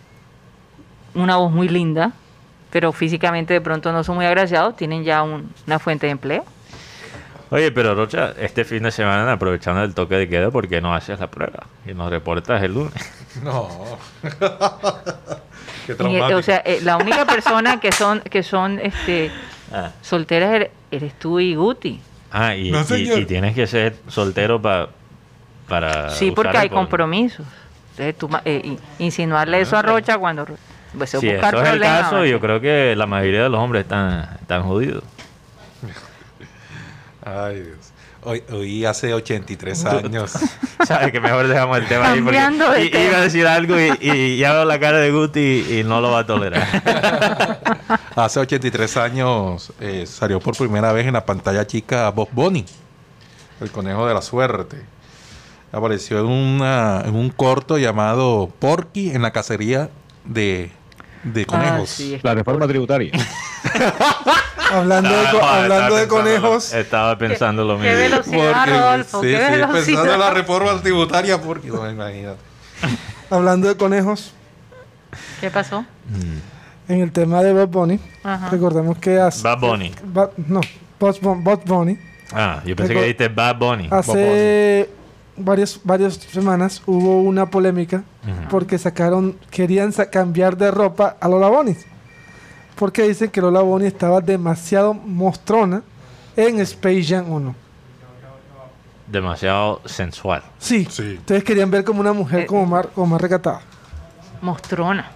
[1.15, 2.13] una voz muy linda,
[2.71, 6.45] pero físicamente de pronto no son muy agraciados, tienen ya un- una fuente de empleo.
[7.51, 10.93] Oye, pero Rocha, este fin de semana, aprovechando el toque de queda, ¿por qué no
[10.95, 11.65] haces la prueba?
[11.87, 12.95] Y nos reportas el lunes.
[13.43, 13.69] No.
[15.87, 16.39] Qué Y, eh, traumático.
[16.39, 19.31] o sea, eh, la única persona que son, que son este,
[19.73, 22.01] Ah, solteras er- eres tú y Guti.
[22.37, 24.89] Ah, y, No, y- y tienes que ser soltero pa-
[25.69, 26.11] para...
[26.11, 27.47] sí, porque hay compromisos.
[27.97, 30.45] Entonces, tú, eh, in- insinuarle eso a Rocha cuando...
[30.99, 32.31] Pues, eso Si es eso es el caso, ¿vale?
[32.31, 35.05] yo creo que la mayoría de los hombres están, están jodidos.
[37.25, 37.77] Ay, Dios.
[38.27, 40.33] Hoy, hoy hace 83 años.
[40.87, 41.13] ¿Sabes?
[41.13, 42.21] Que mejor dejamos el tema ahí.
[42.21, 43.05] Porque Cambiando de tema.
[43.05, 46.01] iba a decir algo y, y ya veo la cara de Guti y, y no
[46.01, 46.67] lo va a tolerar.
[48.17, 52.65] Hace 83 años eh, salió por primera vez en la pantalla chica Bob Bunny,
[53.61, 54.85] el conejo de la suerte.
[55.73, 59.91] Apareció en, una, en un corto llamado Porky en la cacería
[60.25, 60.71] de,
[61.25, 61.91] de Ah, conejos.
[61.91, 63.11] sí, La reforma tributaria.
[64.71, 67.99] Hablando de, co- Estaba- hablando de estaba pensando conejos, lo- estaba pensando lo Qué mismo.
[67.99, 69.73] velocidad, Rodolfo, sí, qué sí, velocidad.
[69.85, 72.39] pensando en la reforma tributaria, Porky, no, imagínate.
[73.31, 74.31] hablando de conejos,
[75.41, 75.81] ¿Qué pasó?
[75.81, 76.54] Mm.
[76.89, 78.51] En el tema de Bob Bunny, Ajá.
[78.51, 79.43] recordemos que hace...
[79.43, 79.93] Bad Bunny.
[80.05, 80.61] Ba- no,
[81.01, 81.99] Bob, Bob Bunny,
[82.33, 83.89] Ah, yo pensé que dijiste Bad Bunny.
[83.91, 84.89] hace
[85.37, 88.03] varias, varias semanas hubo una polémica
[88.51, 91.77] porque sacaron, querían sa- cambiar de ropa a Lola Bunny.
[92.77, 95.83] Porque dicen que Lola Bunny estaba demasiado mostrona
[96.37, 97.55] en Space Jam 1.
[99.07, 100.43] Demasiado sensual.
[100.59, 101.03] Sí, Sí.
[101.19, 103.61] entonces querían ver como una mujer Eh, como más, como más recatada.
[104.41, 105.11] Mostrona.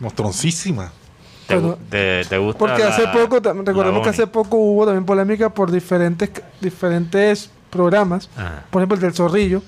[0.00, 0.92] Mostroncísima.
[1.46, 5.04] ¿Te, Bueno, te- te gusta Porque la- hace poco, recordemos que hace poco hubo también
[5.04, 6.30] polémica por diferentes,
[6.60, 8.30] diferentes programas.
[8.36, 8.64] Ajá.
[8.70, 9.62] Por ejemplo, el del zorrillo,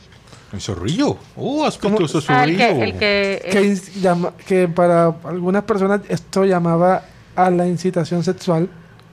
[0.53, 1.19] El zorrillo.
[1.37, 2.79] Oh, has visto ese Ah, el zorrillo.
[2.79, 7.03] que, el que, que, ins- llama- que para algunas personas esto llamaba
[7.35, 8.69] a la incitación sexual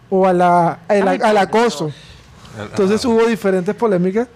[0.10, 1.91] o a la, a la- Ay, al acoso.
[2.58, 4.28] Entonces hubo diferentes polémicas.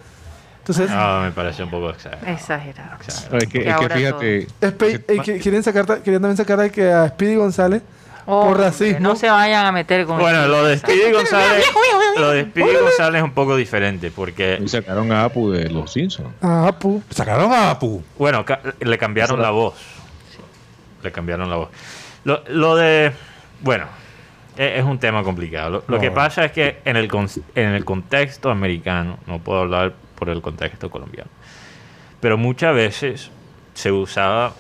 [0.60, 2.28] Entonces, Ah, me parece un poco exagerado.
[2.34, 2.98] Exagerado.
[3.32, 6.36] No, es que, Que es que ahora fíjate, Spe- eh, que- quieren sacar, querían también
[6.36, 7.84] sacar a, que a Speedy González
[8.28, 9.00] por Hombre, racismo.
[9.00, 11.66] No se vayan a meter con Bueno, lo de Speedy González,
[12.18, 15.92] lo de Speedy González es un poco diferente porque, y sacaron a Apu de los
[15.94, 16.30] Simpsons.
[16.42, 17.02] a Apu.
[17.10, 18.04] Sacaron a Apu.
[18.20, 19.76] bueno, ca- le cambiaron la voz.
[21.04, 21.70] Le cambiaron la voz.
[22.26, 23.12] Lo, lo de,
[23.62, 23.86] bueno,
[24.58, 25.70] e- es un tema complicado.
[25.70, 26.02] Lo, lo No.
[26.02, 30.30] que pasa es que en el, con- en el contexto americano, no puedo hablar por
[30.30, 31.30] el contexto colombiano,
[32.20, 33.32] pero muchas veces
[33.74, 34.54] se usaba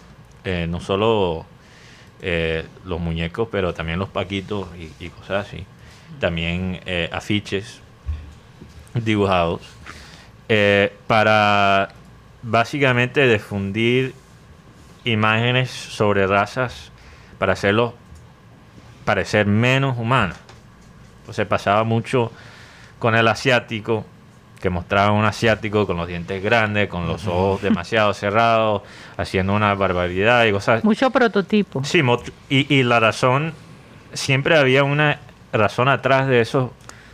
[0.45, 1.45] eh, no solo
[2.21, 4.67] eh, los muñecos, pero también los paquitos
[4.99, 5.65] y, cosas así.
[6.19, 7.82] También eh, afiches
[8.93, 9.62] dibujados
[10.49, 11.89] eh, para
[12.41, 14.13] básicamente difundir
[15.03, 16.91] imágenes sobre razas
[17.38, 17.93] para hacerlos
[19.06, 20.38] parecer menos humanos.
[21.21, 22.32] Entonces pasaba mucho
[22.99, 24.06] con el asiático,
[24.60, 28.82] que mostraba un asiático con los dientes grandes, con los ojos demasiado cerrados,
[29.17, 30.84] haciendo una barbaridad y cosas.
[30.84, 31.84] Mucho prototipo.
[31.84, 32.02] Sí,
[32.50, 33.54] y, y la razón,
[34.13, 35.20] siempre había una
[35.54, 36.72] razón atrás de esos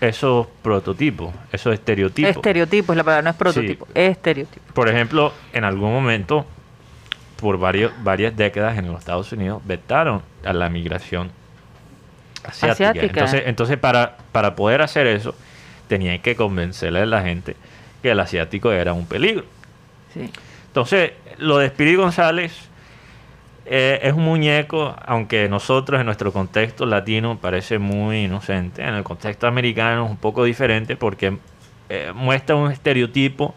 [0.08, 2.36] esos prototipos, esos estereotipos.
[2.36, 4.73] Estereotipo es la palabra, no es prototipo, es estereotipo.
[4.73, 6.45] Por ejemplo, en algún momento,
[7.39, 11.32] por varios, varias décadas en los Estados Unidos, vetaron a la migración
[12.43, 12.89] asiática.
[12.89, 13.06] Asiática.
[13.06, 15.36] Entonces, entonces para, para poder hacer eso,
[15.93, 17.56] tenían que convencerle a la gente
[18.01, 19.45] que el asiático era un peligro.
[20.13, 20.29] Sí.
[20.67, 22.51] Entonces, lo de Spirit González
[23.65, 29.03] eh, es un muñeco, aunque nosotros en nuestro contexto latino parece muy inocente, en el
[29.03, 31.38] contexto americano es un poco diferente porque
[31.89, 33.53] eh, muestra un estereotipo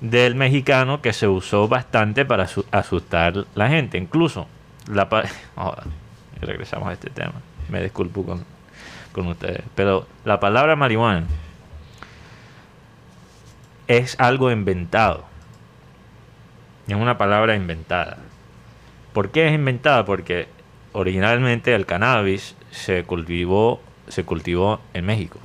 [0.00, 3.98] del mexicano que se usó bastante para asu- asustar la gente.
[3.98, 4.48] Incluso,
[4.90, 5.84] la pa- Ahora,
[6.40, 7.34] regresamos a este tema.
[7.68, 8.44] Me disculpo con,
[9.12, 9.62] con ustedes.
[9.76, 11.24] Pero la palabra marihuana
[13.88, 15.24] es algo inventado.
[16.88, 18.18] Es una palabra inventada.
[19.12, 20.04] ¿Por qué es inventada?
[20.04, 20.48] Porque
[20.92, 25.38] originalmente el cannabis se cultivó, se cultivó en México.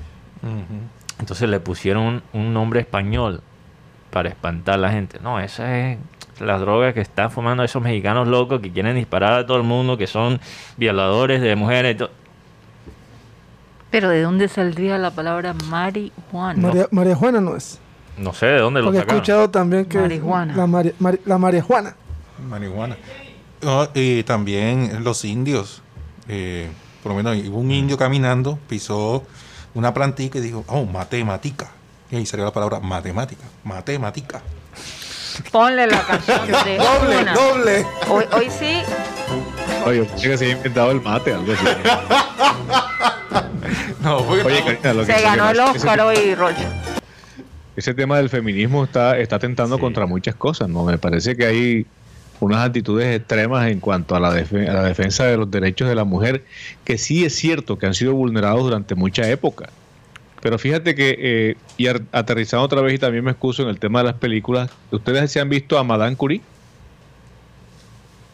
[1.19, 3.41] Entonces le pusieron un, un nombre español
[4.11, 5.19] para espantar a la gente.
[5.21, 5.97] No, esa es
[6.39, 9.97] la droga que están fumando esos mexicanos locos que quieren disparar a todo el mundo,
[9.97, 10.39] que son
[10.77, 11.95] violadores de mujeres.
[11.95, 12.09] y todo.
[13.89, 16.61] Pero ¿de dónde saldría la palabra marihuana?
[16.61, 17.79] María, María Juana no es.
[18.17, 19.17] No sé de dónde lo Porque he sacaron.
[19.17, 20.55] escuchado también que Marihuana.
[20.55, 20.93] la, Mari-
[21.25, 21.37] la.
[21.37, 21.95] Marihuana.
[23.61, 25.81] No, y también los indios.
[26.27, 26.69] eh,
[27.03, 29.23] por lo menos hubo un indio caminando, pisó
[29.73, 31.69] una plantita y dijo, oh, matemática.
[32.11, 33.43] Y ahí salió la palabra matemática.
[33.63, 34.41] Matemática.
[35.51, 37.33] Ponle la canción de Doble, una.
[37.33, 37.85] doble.
[38.09, 38.81] Hoy, hoy sí,
[39.85, 41.65] Oye, pensé que se había inventado el mate, algo así.
[44.01, 44.65] No, Oye, no.
[44.65, 46.69] Karina, lo que se ganó el Oscar hoy, Rocha.
[47.77, 49.81] Ese tema del feminismo está, está atentando Sí.
[49.81, 50.83] contra muchas cosas, ¿no?
[50.83, 51.85] Me parece que hay
[52.39, 55.95] unas actitudes extremas en cuanto a la, defe- a la defensa de los derechos de
[55.95, 56.45] la mujer,
[56.83, 59.69] que sí es cierto que han sido vulnerados durante mucha época.
[60.41, 63.99] Pero fíjate que, eh, y aterrizando otra vez, y también me excuso en el tema
[63.99, 66.41] de las películas, ¿ustedes se han visto a Madame Curie?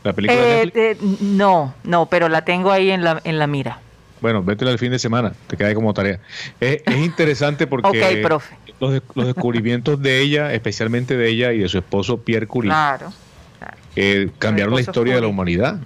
[0.04, 0.78] La película de Eh, Netflix.
[0.78, 3.83] eh, no, no, pero la tengo ahí en la, en la mira.
[4.24, 6.18] Bueno, vétela el fin de semana, te queda como tarea.
[6.62, 8.56] Es, es interesante porque profe.
[8.80, 12.70] los, de- los descubrimientos de ella, especialmente de ella y de su esposo Pierre Curie,
[12.72, 13.12] Claro.
[13.60, 13.78] claro.
[13.98, 15.78] eh, cambiaron la historia de la humanidad.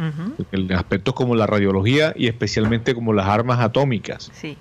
[0.52, 4.30] En aspectos como la radiología y especialmente como las armas atómicas.
[4.36, 4.56] Sí.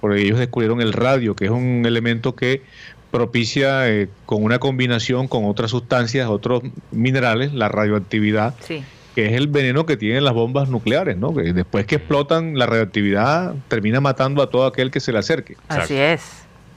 [0.00, 2.62] Porque ellos descubrieron el radio, que es un elemento que
[3.10, 8.82] propicia eh, con una combinación con otras sustancias, otros minerales, la radioactividad, Sí.
[9.20, 11.34] Que es el veneno que tienen las bombas nucleares, ¿no?
[11.34, 15.58] Que después que explotan, la radioactividad termina matando a todo aquel que se le acerque.
[15.68, 16.22] Así es.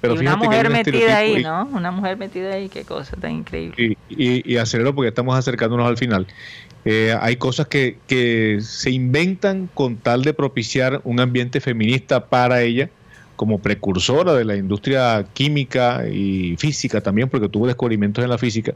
[0.01, 1.69] Pero y una fíjate que hay mujer un metida ahí, ¿no?
[1.71, 3.95] Una mujer metida ahí, qué cosa tan increíble.
[4.09, 6.27] y, y, y acelero porque estamos acercándonos al final.
[6.83, 12.61] Eh, hay cosas que, que se inventan con tal de propiciar un ambiente feminista para
[12.61, 12.89] ella,
[13.35, 18.73] como precursora de la industria química y física también, porque tuvo descubrimientos en la física.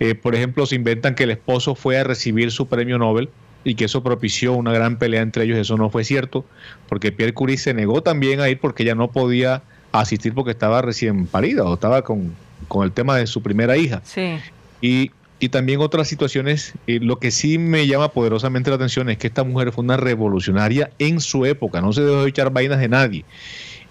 [0.00, 3.28] Eh, por ejemplo, se inventan que el esposo fue a recibir su premio Nobel
[3.64, 5.58] y que eso propició una gran pelea entre ellos.
[5.58, 6.44] Eso no fue cierto,
[6.88, 10.82] porque Pierre Curie se negó también a ir porque ella no podía asistir porque estaba
[10.82, 12.34] recién parida o estaba con,
[12.68, 14.02] con el tema de su primera hija.
[14.04, 14.36] Sí.
[14.80, 19.18] Y, y también otras situaciones, eh, lo que sí me llama poderosamente la atención es
[19.18, 22.78] que esta mujer fue una revolucionaria en su época, no se dejó de echar vainas
[22.78, 23.24] de nadie.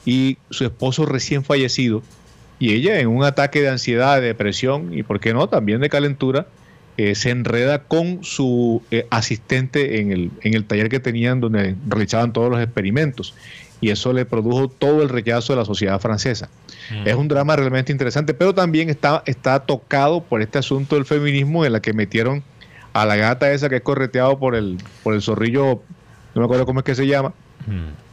[0.05, 2.03] Y su esposo recién fallecido,
[2.59, 5.89] y ella en un ataque de ansiedad, de depresión y, ¿por qué no?, también de
[5.89, 6.47] calentura,
[6.97, 11.75] eh, se enreda con su eh, asistente en el, en el taller que tenían donde
[11.87, 13.33] realizaban todos los experimentos.
[13.81, 16.49] Y eso le produjo todo el rechazo de la sociedad francesa.
[16.91, 17.07] Mm.
[17.07, 21.65] Es un drama realmente interesante, pero también está, está tocado por este asunto del feminismo
[21.65, 22.41] en la que metieron
[22.93, 25.81] a la gata esa que es correteado por el, por el zorrillo,
[26.33, 27.33] no me acuerdo cómo es que se llama,
[27.67, 28.04] Mm.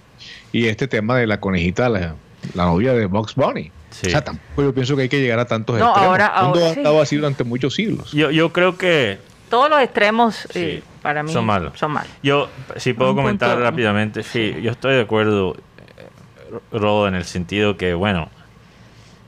[0.52, 2.14] Y este tema de la conejita, la,
[2.54, 3.70] la novia de Box Bunny.
[3.90, 4.06] Sí.
[4.06, 6.08] O sea, tampoco yo pienso que hay que llegar a tantos No, extremos.
[6.08, 6.80] ahora- El mundo ahora ha sí.
[6.80, 8.12] estado así durante muchos siglos.
[8.12, 9.18] Yo, yo creo que
[9.50, 11.78] Todos los extremos, Sí, eh, para mí, son malos.
[11.78, 12.10] Son malos.
[12.22, 15.56] Yo, si puedo Un comentar punto- rápidamente, sí, yo estoy de acuerdo,
[15.98, 18.30] eh, Rodo, en el sentido que, bueno,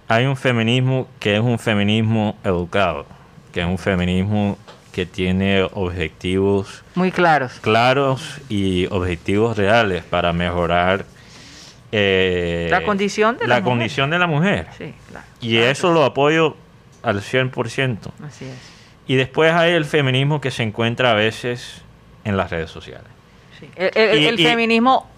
[0.09, 3.05] hay un feminismo que es un feminismo educado,
[3.53, 4.57] que es un feminismo
[4.95, 7.59] que tiene objetivos Muy claros.
[7.61, 11.05] claros y objetivos reales para mejorar
[11.91, 13.65] eh, La condición de la mujer.
[13.65, 14.69] condición de la mujer.
[14.79, 15.27] Sí, claro.
[15.41, 16.57] Y Claro eso lo apoyo
[17.03, 17.99] al 100%.
[18.05, 18.25] sí.
[18.25, 18.55] Así es.
[19.07, 21.83] Y después hay el feminismo que se encuentra a veces
[22.25, 23.09] en las redes sociales.
[23.59, 23.69] Sí.
[23.77, 25.09] El, el- Y- el y- feminismo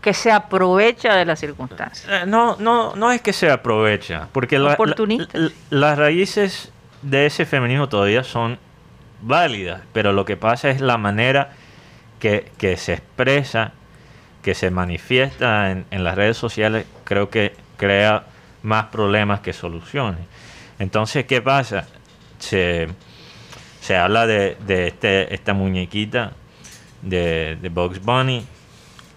[0.00, 2.06] que se aprovecha de las circunstancias.
[2.10, 4.94] Eh, No, no, no es que se aprovecha, porque la- la-
[5.32, 8.58] la- las raíces de ese feminismo todavía son
[9.22, 11.50] válidas, pero lo que pasa es la manera
[12.18, 13.72] que, que se expresa
[14.42, 18.24] que se manifiesta en, las redes sociales, creo que crea
[18.62, 20.20] más problemas que soluciones.
[20.78, 21.86] Entonces, ¿qué pasa?
[22.38, 22.88] Se,
[23.80, 26.32] se habla de, de este, esta muñequita
[27.02, 28.46] de, de Bugs Bunny,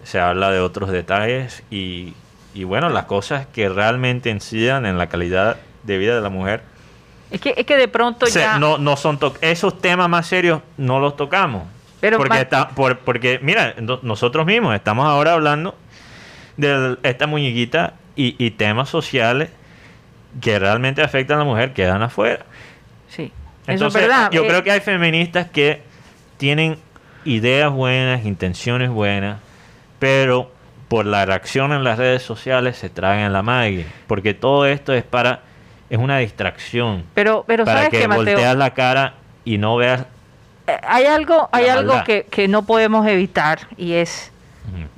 [0.02, 2.14] se habla de otros detalles y,
[2.52, 6.62] y bueno, las cosas que realmente incidan en la calidad de vida de la mujer.
[7.34, 8.58] Es que, es que de pronto O sea, ya...
[8.58, 11.64] no, no son to- esos temas más serios no los tocamos.
[12.00, 15.74] Pero porque, está, por- porque mira, no- nosotros mismos estamos ahora hablando
[16.56, 19.50] de esta muñequita y, y temas sociales
[20.40, 22.44] que realmente afectan a la mujer quedan afuera.
[23.08, 23.32] Sí,
[23.64, 24.30] eso Entonces, es verdad.
[24.30, 25.82] yo Eh, creo que hay feministas que
[26.36, 26.78] tienen
[27.24, 29.38] ideas buenas, intenciones buenas,
[29.98, 30.52] pero
[30.88, 33.86] por la reacción en las redes sociales se tragan la magia.
[34.06, 35.40] Porque todo esto es para,
[35.90, 37.04] es una distracción.
[37.14, 40.04] Pero, pero para sabes que que, Mateo, volteas la cara y no veas.
[40.66, 44.30] eh, hay algo, hay algo que, que no podemos evitar y es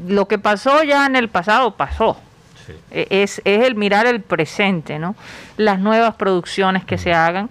[0.07, 2.17] lo que pasó ya en el pasado pasó.
[2.67, 2.73] sí.
[2.91, 5.17] E- Es, es el mirar el presente, ¿no?
[5.57, 7.51] Las nuevas producciones que se hagan,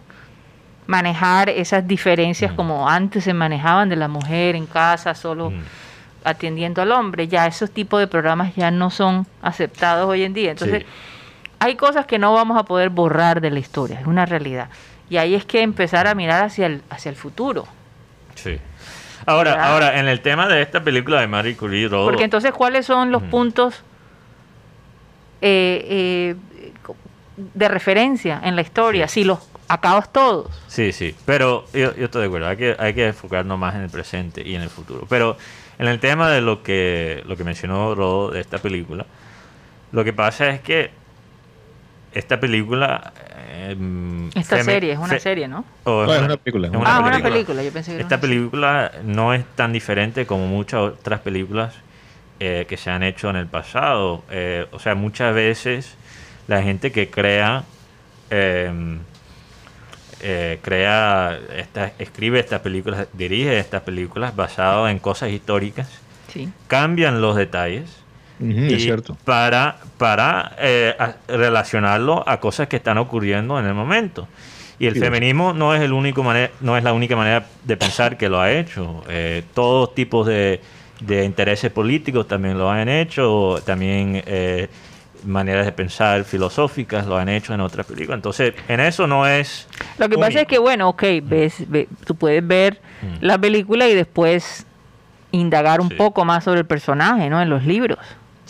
[0.87, 5.51] manejar esas diferencias como antes se manejaban de la mujer en casa solo
[6.23, 7.27] atendiendo al hombre.
[7.27, 10.51] Ya esos tipos de programas ya no son aceptados hoy en día.
[10.51, 10.87] Entonces, Sí.
[11.59, 14.69] Hay cosas que no vamos a poder borrar de la historia, es una realidad.
[15.09, 17.67] Y ahí es que empezar a mirar hacia el, hacia el futuro.
[18.35, 18.57] Sí.
[19.25, 19.71] Ahora, ¿Verdad?
[19.71, 23.11] ahora, en el tema de esta película de Marie Curie, Rodo, Porque entonces, ¿cuáles son
[23.11, 23.83] los puntos
[25.41, 26.35] eh, eh,
[27.53, 29.07] de referencia en la historia?
[29.07, 29.21] Sí.
[29.21, 30.47] Si los acabas todos.
[30.67, 33.81] Sí, sí, pero yo, yo estoy de acuerdo, hay que, hay que enfocarnos más en
[33.81, 35.05] el presente y en el futuro.
[35.09, 35.37] Pero
[35.79, 39.05] en el tema de lo que, lo que mencionó Rodo de esta película,
[39.91, 40.91] lo que pasa es que
[42.15, 43.13] esta película...
[43.49, 43.75] eh,
[44.35, 45.63] Esta serie, es una serie, ¿no?
[45.83, 46.67] o No, es una película.
[46.67, 47.31] es es ah, una película.
[47.33, 48.37] película, yo pensé que era Esta una serie.
[48.39, 51.75] película no es tan diferente como muchas otras películas
[52.39, 54.23] eh, que se han hecho en el pasado.
[54.31, 55.95] Eh, o sea, muchas veces
[56.47, 57.63] la gente que crea,
[58.29, 58.97] eh,
[60.21, 65.89] eh, crea, esta- escribe estas películas, dirige estas películas basadas en cosas históricas,
[66.31, 66.49] Sí.
[66.67, 67.89] cambian los detalles.
[68.39, 69.15] Y es cierto.
[69.23, 74.27] Para, para eh, a- relacionarlo a cosas que están ocurriendo en el momento.
[74.77, 77.77] Y el Sí, feminismo no es el único mane- no es la única manera de
[77.77, 79.03] pensar que lo ha hecho.
[79.07, 80.59] Eh, todos tipos de,
[80.99, 84.67] de intereses políticos también lo han hecho, también eh,
[85.25, 88.17] maneras de pensar filosóficas lo han hecho en otras películas.
[88.17, 89.67] Entonces, en eso no es...
[89.97, 93.25] Lo que pasa es que, bueno, ok, ves, ve- tú puedes ver Mm.
[93.25, 94.65] la película y después
[95.31, 95.95] indagar un Sí.
[95.95, 97.41] poco más sobre el personaje, ¿no?
[97.41, 97.97] En los libros,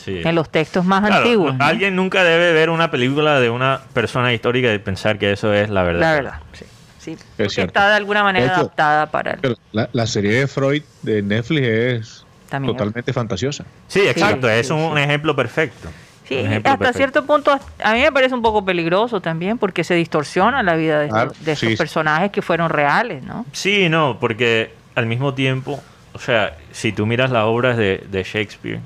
[0.06, 0.22] Sí.
[0.24, 1.56] en los textos más Claro, antiguos.
[1.56, 1.66] ¿no?
[1.66, 5.70] Alguien nunca debe ver una película de una persona histórica y pensar que eso es
[5.70, 6.00] la verdad.
[6.02, 6.66] La verdad, sí.
[7.00, 7.70] sí porque cierto.
[7.72, 11.22] está de alguna manera De hecho, adaptada para el, la, la serie de Freud de
[11.24, 12.78] Netflix es también.
[12.78, 13.66] totalmente fantasiosa.
[13.88, 14.48] Sí, exacto.
[14.48, 15.02] Sí, es sí, un sí.
[15.02, 15.90] ejemplo perfecto.
[16.28, 16.98] Sí, Un ejemplo hasta perfecto.
[16.98, 21.00] cierto punto a mí me parece un poco peligroso también porque se distorsiona la vida
[21.00, 21.76] de, Claro, estos, de estos sí.
[21.76, 23.46] personajes que fueron reales, ¿no?
[23.52, 25.80] Sí, no, porque al mismo tiempo,
[26.14, 28.80] o sea, si tú miras las obras de, de Shakespeare,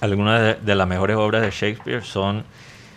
[0.00, 2.44] algunas de, de las mejores obras de Shakespeare son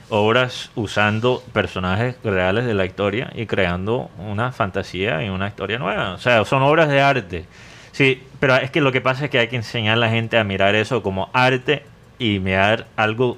[0.10, 6.14] obras usando personajes reales de la historia y creando una fantasía y una historia nueva.
[6.14, 7.46] O sea, son obras de arte.
[7.92, 10.38] Sí, pero es que lo que pasa es que hay que enseñar a la gente
[10.38, 11.84] a mirar eso como arte
[12.20, 13.38] y mirar algo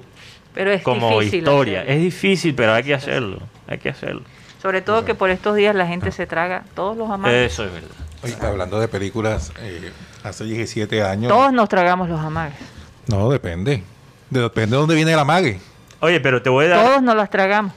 [0.54, 1.80] Pero es como difícil historia.
[1.80, 1.94] hacerlo.
[1.96, 3.38] Es difícil, pero hay que hacerlo.
[3.68, 4.22] Hay que hacerlo.
[4.60, 7.52] Sobre todo que por estos días la gente se traga todos los amagues.
[7.52, 7.90] Eso es verdad.
[8.22, 9.92] Oye, hablando de películas, eh,
[10.24, 11.30] hace 17 años.
[11.30, 12.58] Todos nos tragamos los amagues.
[13.06, 13.82] No, depende.
[14.30, 15.60] De- depende de dónde viene el amague.
[16.00, 16.84] Oye, pero te voy a dar...
[16.84, 17.72] Todos nos las tragamos.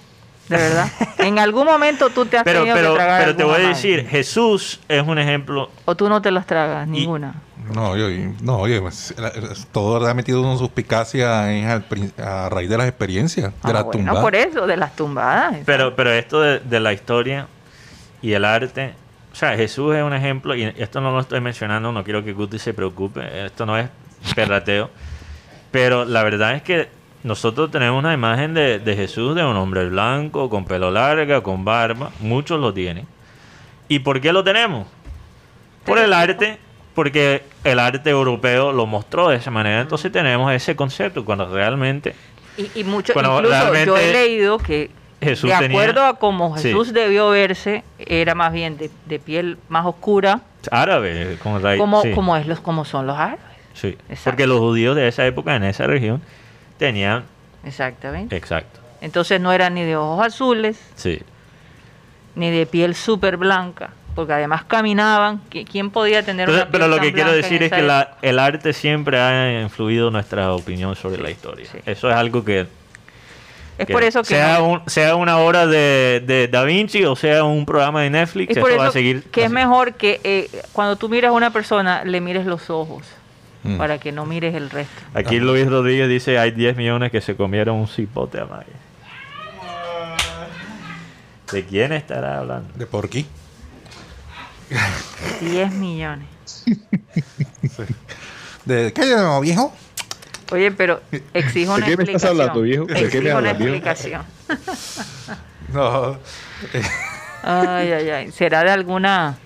[0.48, 0.88] De verdad.
[1.20, 3.68] en algún momento tú te has Pero, tenido pero, que tragar pero te voy a
[3.70, 5.70] decir, Jesús es un ejemplo.
[5.86, 7.36] O tú no te las tragas, ninguna.
[7.74, 8.08] No, yo,
[8.42, 9.32] no, oye, pues, la-
[9.72, 11.86] todo ha metido una suspicacia en al
[12.18, 14.22] a raíz de las experiencias, de Ah, las bueno, tumbadas.
[14.24, 15.58] por eso, de las tumbadas.
[15.68, 17.46] Pero, pero esto de, de la historia
[18.24, 18.96] y el arte,
[19.32, 22.34] o sea, Jesús es un ejemplo, y esto no lo estoy mencionando, no quiero que
[22.34, 23.88] Guti se preocupe, esto no es
[24.34, 24.90] perrateo,
[25.72, 26.88] pero la verdad es que
[27.24, 31.66] nosotros tenemos una imagen de, de Jesús de un hombre blanco, con pelo larga, con
[31.66, 33.06] barba, muchos lo tienen.
[33.88, 34.88] ¿Y por qué lo tenemos?
[35.86, 36.58] Por el arte,
[36.96, 42.16] porque el arte europeo lo mostró de esa manera, entonces tenemos ese concepto cuando realmente
[42.58, 44.92] Y, y mucho, incluso yo he leído que
[45.22, 46.70] Jesús de tenía- acuerdo a cómo Sí.
[46.70, 50.42] Jesús debió verse, era más bien de, de piel más oscura,
[50.72, 52.12] árabe, como, sí.
[52.12, 53.40] como, es los, como son los árabes.
[53.80, 54.22] Sí, Exacto.
[54.32, 56.22] porque los judíos de esa época, en esa región,
[56.78, 57.24] tenían...
[57.64, 58.36] Exactamente.
[58.36, 61.20] Exacto, Entonces no eran ni de ojos azules, sí.
[62.36, 65.42] ni de piel súper blanca, porque además caminaban.
[65.50, 67.82] ¿qui- ¿Quién podía tener Entonces, una pero piel lo tan que quiero decir es que
[67.82, 71.66] la- el arte siempre ha influido nuestra opinión sobre la historia.
[71.72, 71.78] sí.
[71.86, 72.68] Eso es algo que,
[73.78, 77.16] Es por eso que sea, no- un- sea una obra de, de Da Vinci o
[77.16, 79.24] sea un programa de Netflix, Es eso va a seguir.
[79.32, 83.04] que es mejor que eh, cuando tú miras a una persona, le mires los ojos,
[83.64, 83.78] Mm.
[83.78, 85.02] para que no mires el resto.
[85.14, 88.66] Aquí Luis Rodríguez dice hay 10 millones que se comieron un cipote a Maya.
[91.52, 92.72] ¿De quién estará hablando?
[92.76, 93.26] De por aquí.
[95.42, 96.28] 10 millones.
[98.66, 99.74] ¿De qué no, viejo?
[100.52, 101.02] Oye, pero
[101.34, 102.32] exijo una ¿De qué me estás explicación.
[102.42, 102.86] hablando, viejo?
[102.86, 103.76] ¿De qué me Exijo una hablas, viejo?
[103.76, 104.22] explicación.
[105.74, 106.18] No.
[107.44, 108.32] Ay, ay, ay.
[108.32, 109.38] ¿Será de alguna...?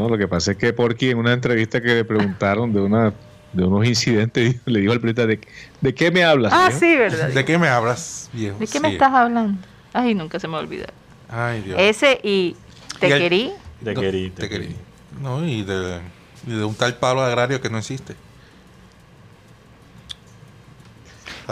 [0.00, 3.12] No, lo que pasa es que Porky en una entrevista que le preguntaron de una
[3.52, 5.40] de unos incidentes le dijo al periodista de,
[5.80, 6.52] ¿de qué me hablas?
[6.54, 7.28] Ah, viejo?" sí, ¿verdad?
[7.28, 8.58] ¿De qué me hablas, viejo?
[8.58, 9.58] ¿De qué me estás hablando?
[9.92, 10.94] Ay, nunca se me va a olvidar.
[11.28, 11.76] Ay, Dios.
[11.78, 12.56] Ese y
[12.98, 13.52] te Y el- querí.
[13.82, 14.66] No, querí, te te querí.
[14.68, 14.76] querí.
[15.20, 15.98] No, y de,
[16.46, 18.14] y de un tal palo agrario que no existe.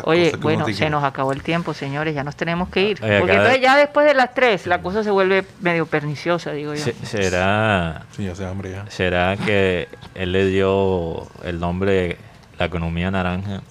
[0.05, 2.83] Oye, cosas que bueno, uno se nos acabó el tiempo, señores, ya nos tenemos que
[2.83, 3.03] ir.
[3.03, 6.75] Oye, Porque entonces ya después de las 3 la cosa se vuelve medio perniciosa, digo
[6.75, 6.83] yo.
[6.85, 8.85] Se- ¿Será, Sí, ya se hambre ya.
[8.91, 12.17] ¿Será que él le dio el nombre
[12.59, 13.63] la economía naranja?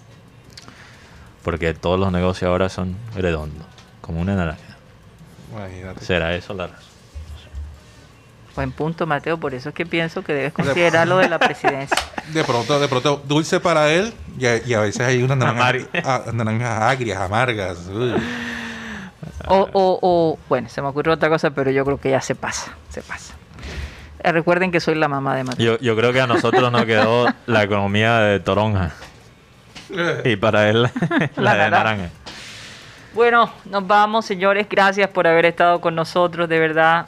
[1.44, 3.66] Porque todos los negocios ahora son redondos,
[4.02, 4.62] como una naranja.
[5.54, 6.04] Imagínate.
[6.04, 6.87] ¿Será eso la razón?
[8.58, 11.96] Buen punto, Mateo, por eso es que pienso que debes considerar lo de la presidencia.
[12.34, 16.82] De pronto, de pronto, dulce para él y a, y a veces hay unas naranjas,
[16.82, 17.78] agrias, amargas.
[17.94, 18.16] uy.
[19.48, 22.34] O, o, o, bueno, se me ocurrió otra cosa, pero yo creo que ya se
[22.34, 23.36] pasa, se pasa.
[24.24, 25.78] Eh, recuerden que soy la mamá de Mateo.
[25.78, 28.92] Yo, yo creo que a nosotros nos quedó la economía de toronja.
[30.26, 30.92] Y para él la,
[31.36, 31.70] La de naranja.
[31.70, 32.10] naranja.
[33.14, 34.66] Bueno, nos vamos, señores.
[34.68, 36.50] Gracias por haber estado con nosotros.
[36.50, 37.06] De verdad,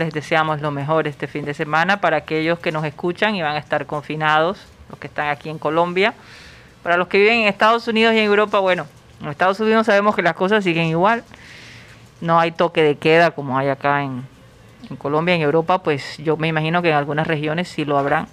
[0.00, 3.54] les deseamos lo mejor este fin de semana para aquellos que nos escuchan y van
[3.54, 6.14] a estar confinados, los que están aquí en Colombia.
[6.82, 8.86] Para los que viven en Estados Unidos y en Europa, bueno,
[9.22, 11.22] en Estados Unidos sabemos que las cosas siguen igual.
[12.20, 14.26] No hay toque de queda como hay acá en,
[14.88, 15.34] en Colombia.
[15.34, 18.26] En Europa, pues yo me imagino que en algunas regiones sí lo habrán.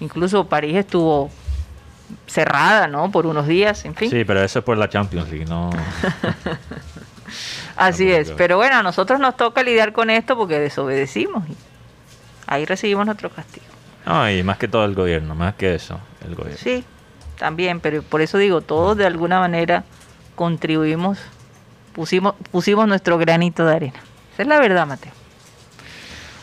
[0.00, 1.30] Incluso París estuvo
[2.26, 3.10] cerrada, ¿no?
[3.10, 4.10] Por unos días, en fin.
[4.10, 5.70] Sí, pero eso es por la Champions League, no.
[7.78, 11.56] Así es, pero bueno, a nosotros nos toca lidiar con esto porque desobedecimos y
[12.46, 13.66] ahí recibimos nuestro castigo.
[14.06, 16.58] No, y más que todo el gobierno, más que eso, el gobierno.
[16.62, 16.84] Sí,
[17.38, 19.84] también, pero por eso digo, todos de alguna manera
[20.34, 21.18] contribuimos,
[21.92, 24.00] pusimos, pusimos nuestro granito de arena.
[24.32, 25.12] Esa es la verdad, Mateo.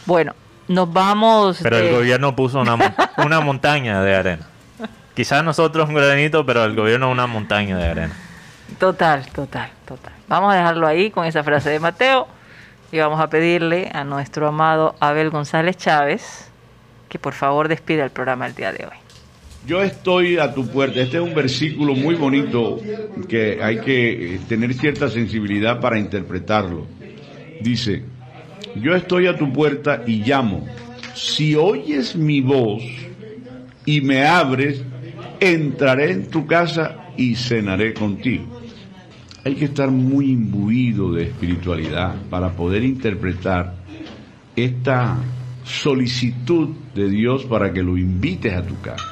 [0.05, 0.33] Bueno,
[0.67, 1.59] nos vamos.
[1.61, 2.75] Pero el de- gobierno puso una,
[3.17, 4.47] una montaña de arena.
[5.15, 8.13] Quizás nosotros un granito, pero el gobierno una montaña de arena.
[8.79, 10.13] Total, total, total.
[10.27, 12.27] Vamos a dejarlo ahí con esa frase de Mateo
[12.91, 16.49] y vamos a pedirle a nuestro amado Abel González Chávez
[17.09, 18.97] que por favor despida el programa el día de hoy.
[19.65, 20.99] Yo estoy a tu puerta.
[20.99, 22.79] Este es un versículo muy bonito
[23.27, 26.85] que hay que eh, tener cierta sensibilidad para interpretarlo.
[27.61, 28.03] Dice,
[28.75, 30.67] yo estoy a tu puerta y llamo.
[31.15, 32.83] Si oyes mi voz
[33.85, 34.83] y me abres,
[35.39, 38.54] entraré en tu casa y cenaré contigo.
[39.45, 43.75] Hay que estar muy imbuido de espiritualidad para poder interpretar
[44.55, 45.17] esta
[45.63, 49.05] solicitud de Dios para que lo invites a tu casa.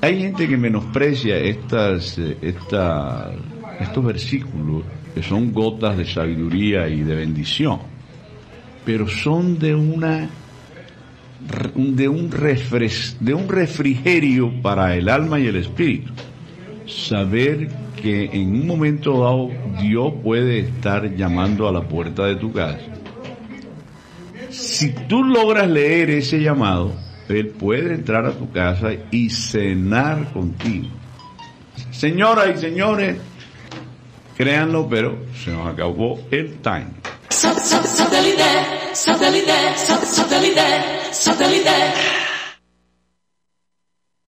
[0.00, 3.30] Hay gente que menosprecia estas, eh, esta-
[3.80, 4.82] estos versículos
[5.14, 7.78] que son gotas de sabiduría y de bendición,
[8.84, 10.28] pero son de una
[11.76, 16.12] de un, refres- de un refrigerio para el alma y el espíritu.
[16.84, 17.68] Saber
[18.00, 22.80] que en un momento dado Dios puede estar llamando a la puerta de tu casa.
[24.50, 26.92] Si tú logras leer ese llamado,
[27.28, 30.88] Él puede entrar a tu casa y cenar contigo.
[31.90, 33.16] Señoras y señores,
[34.36, 36.86] créanlo, pero se nos acabó el time.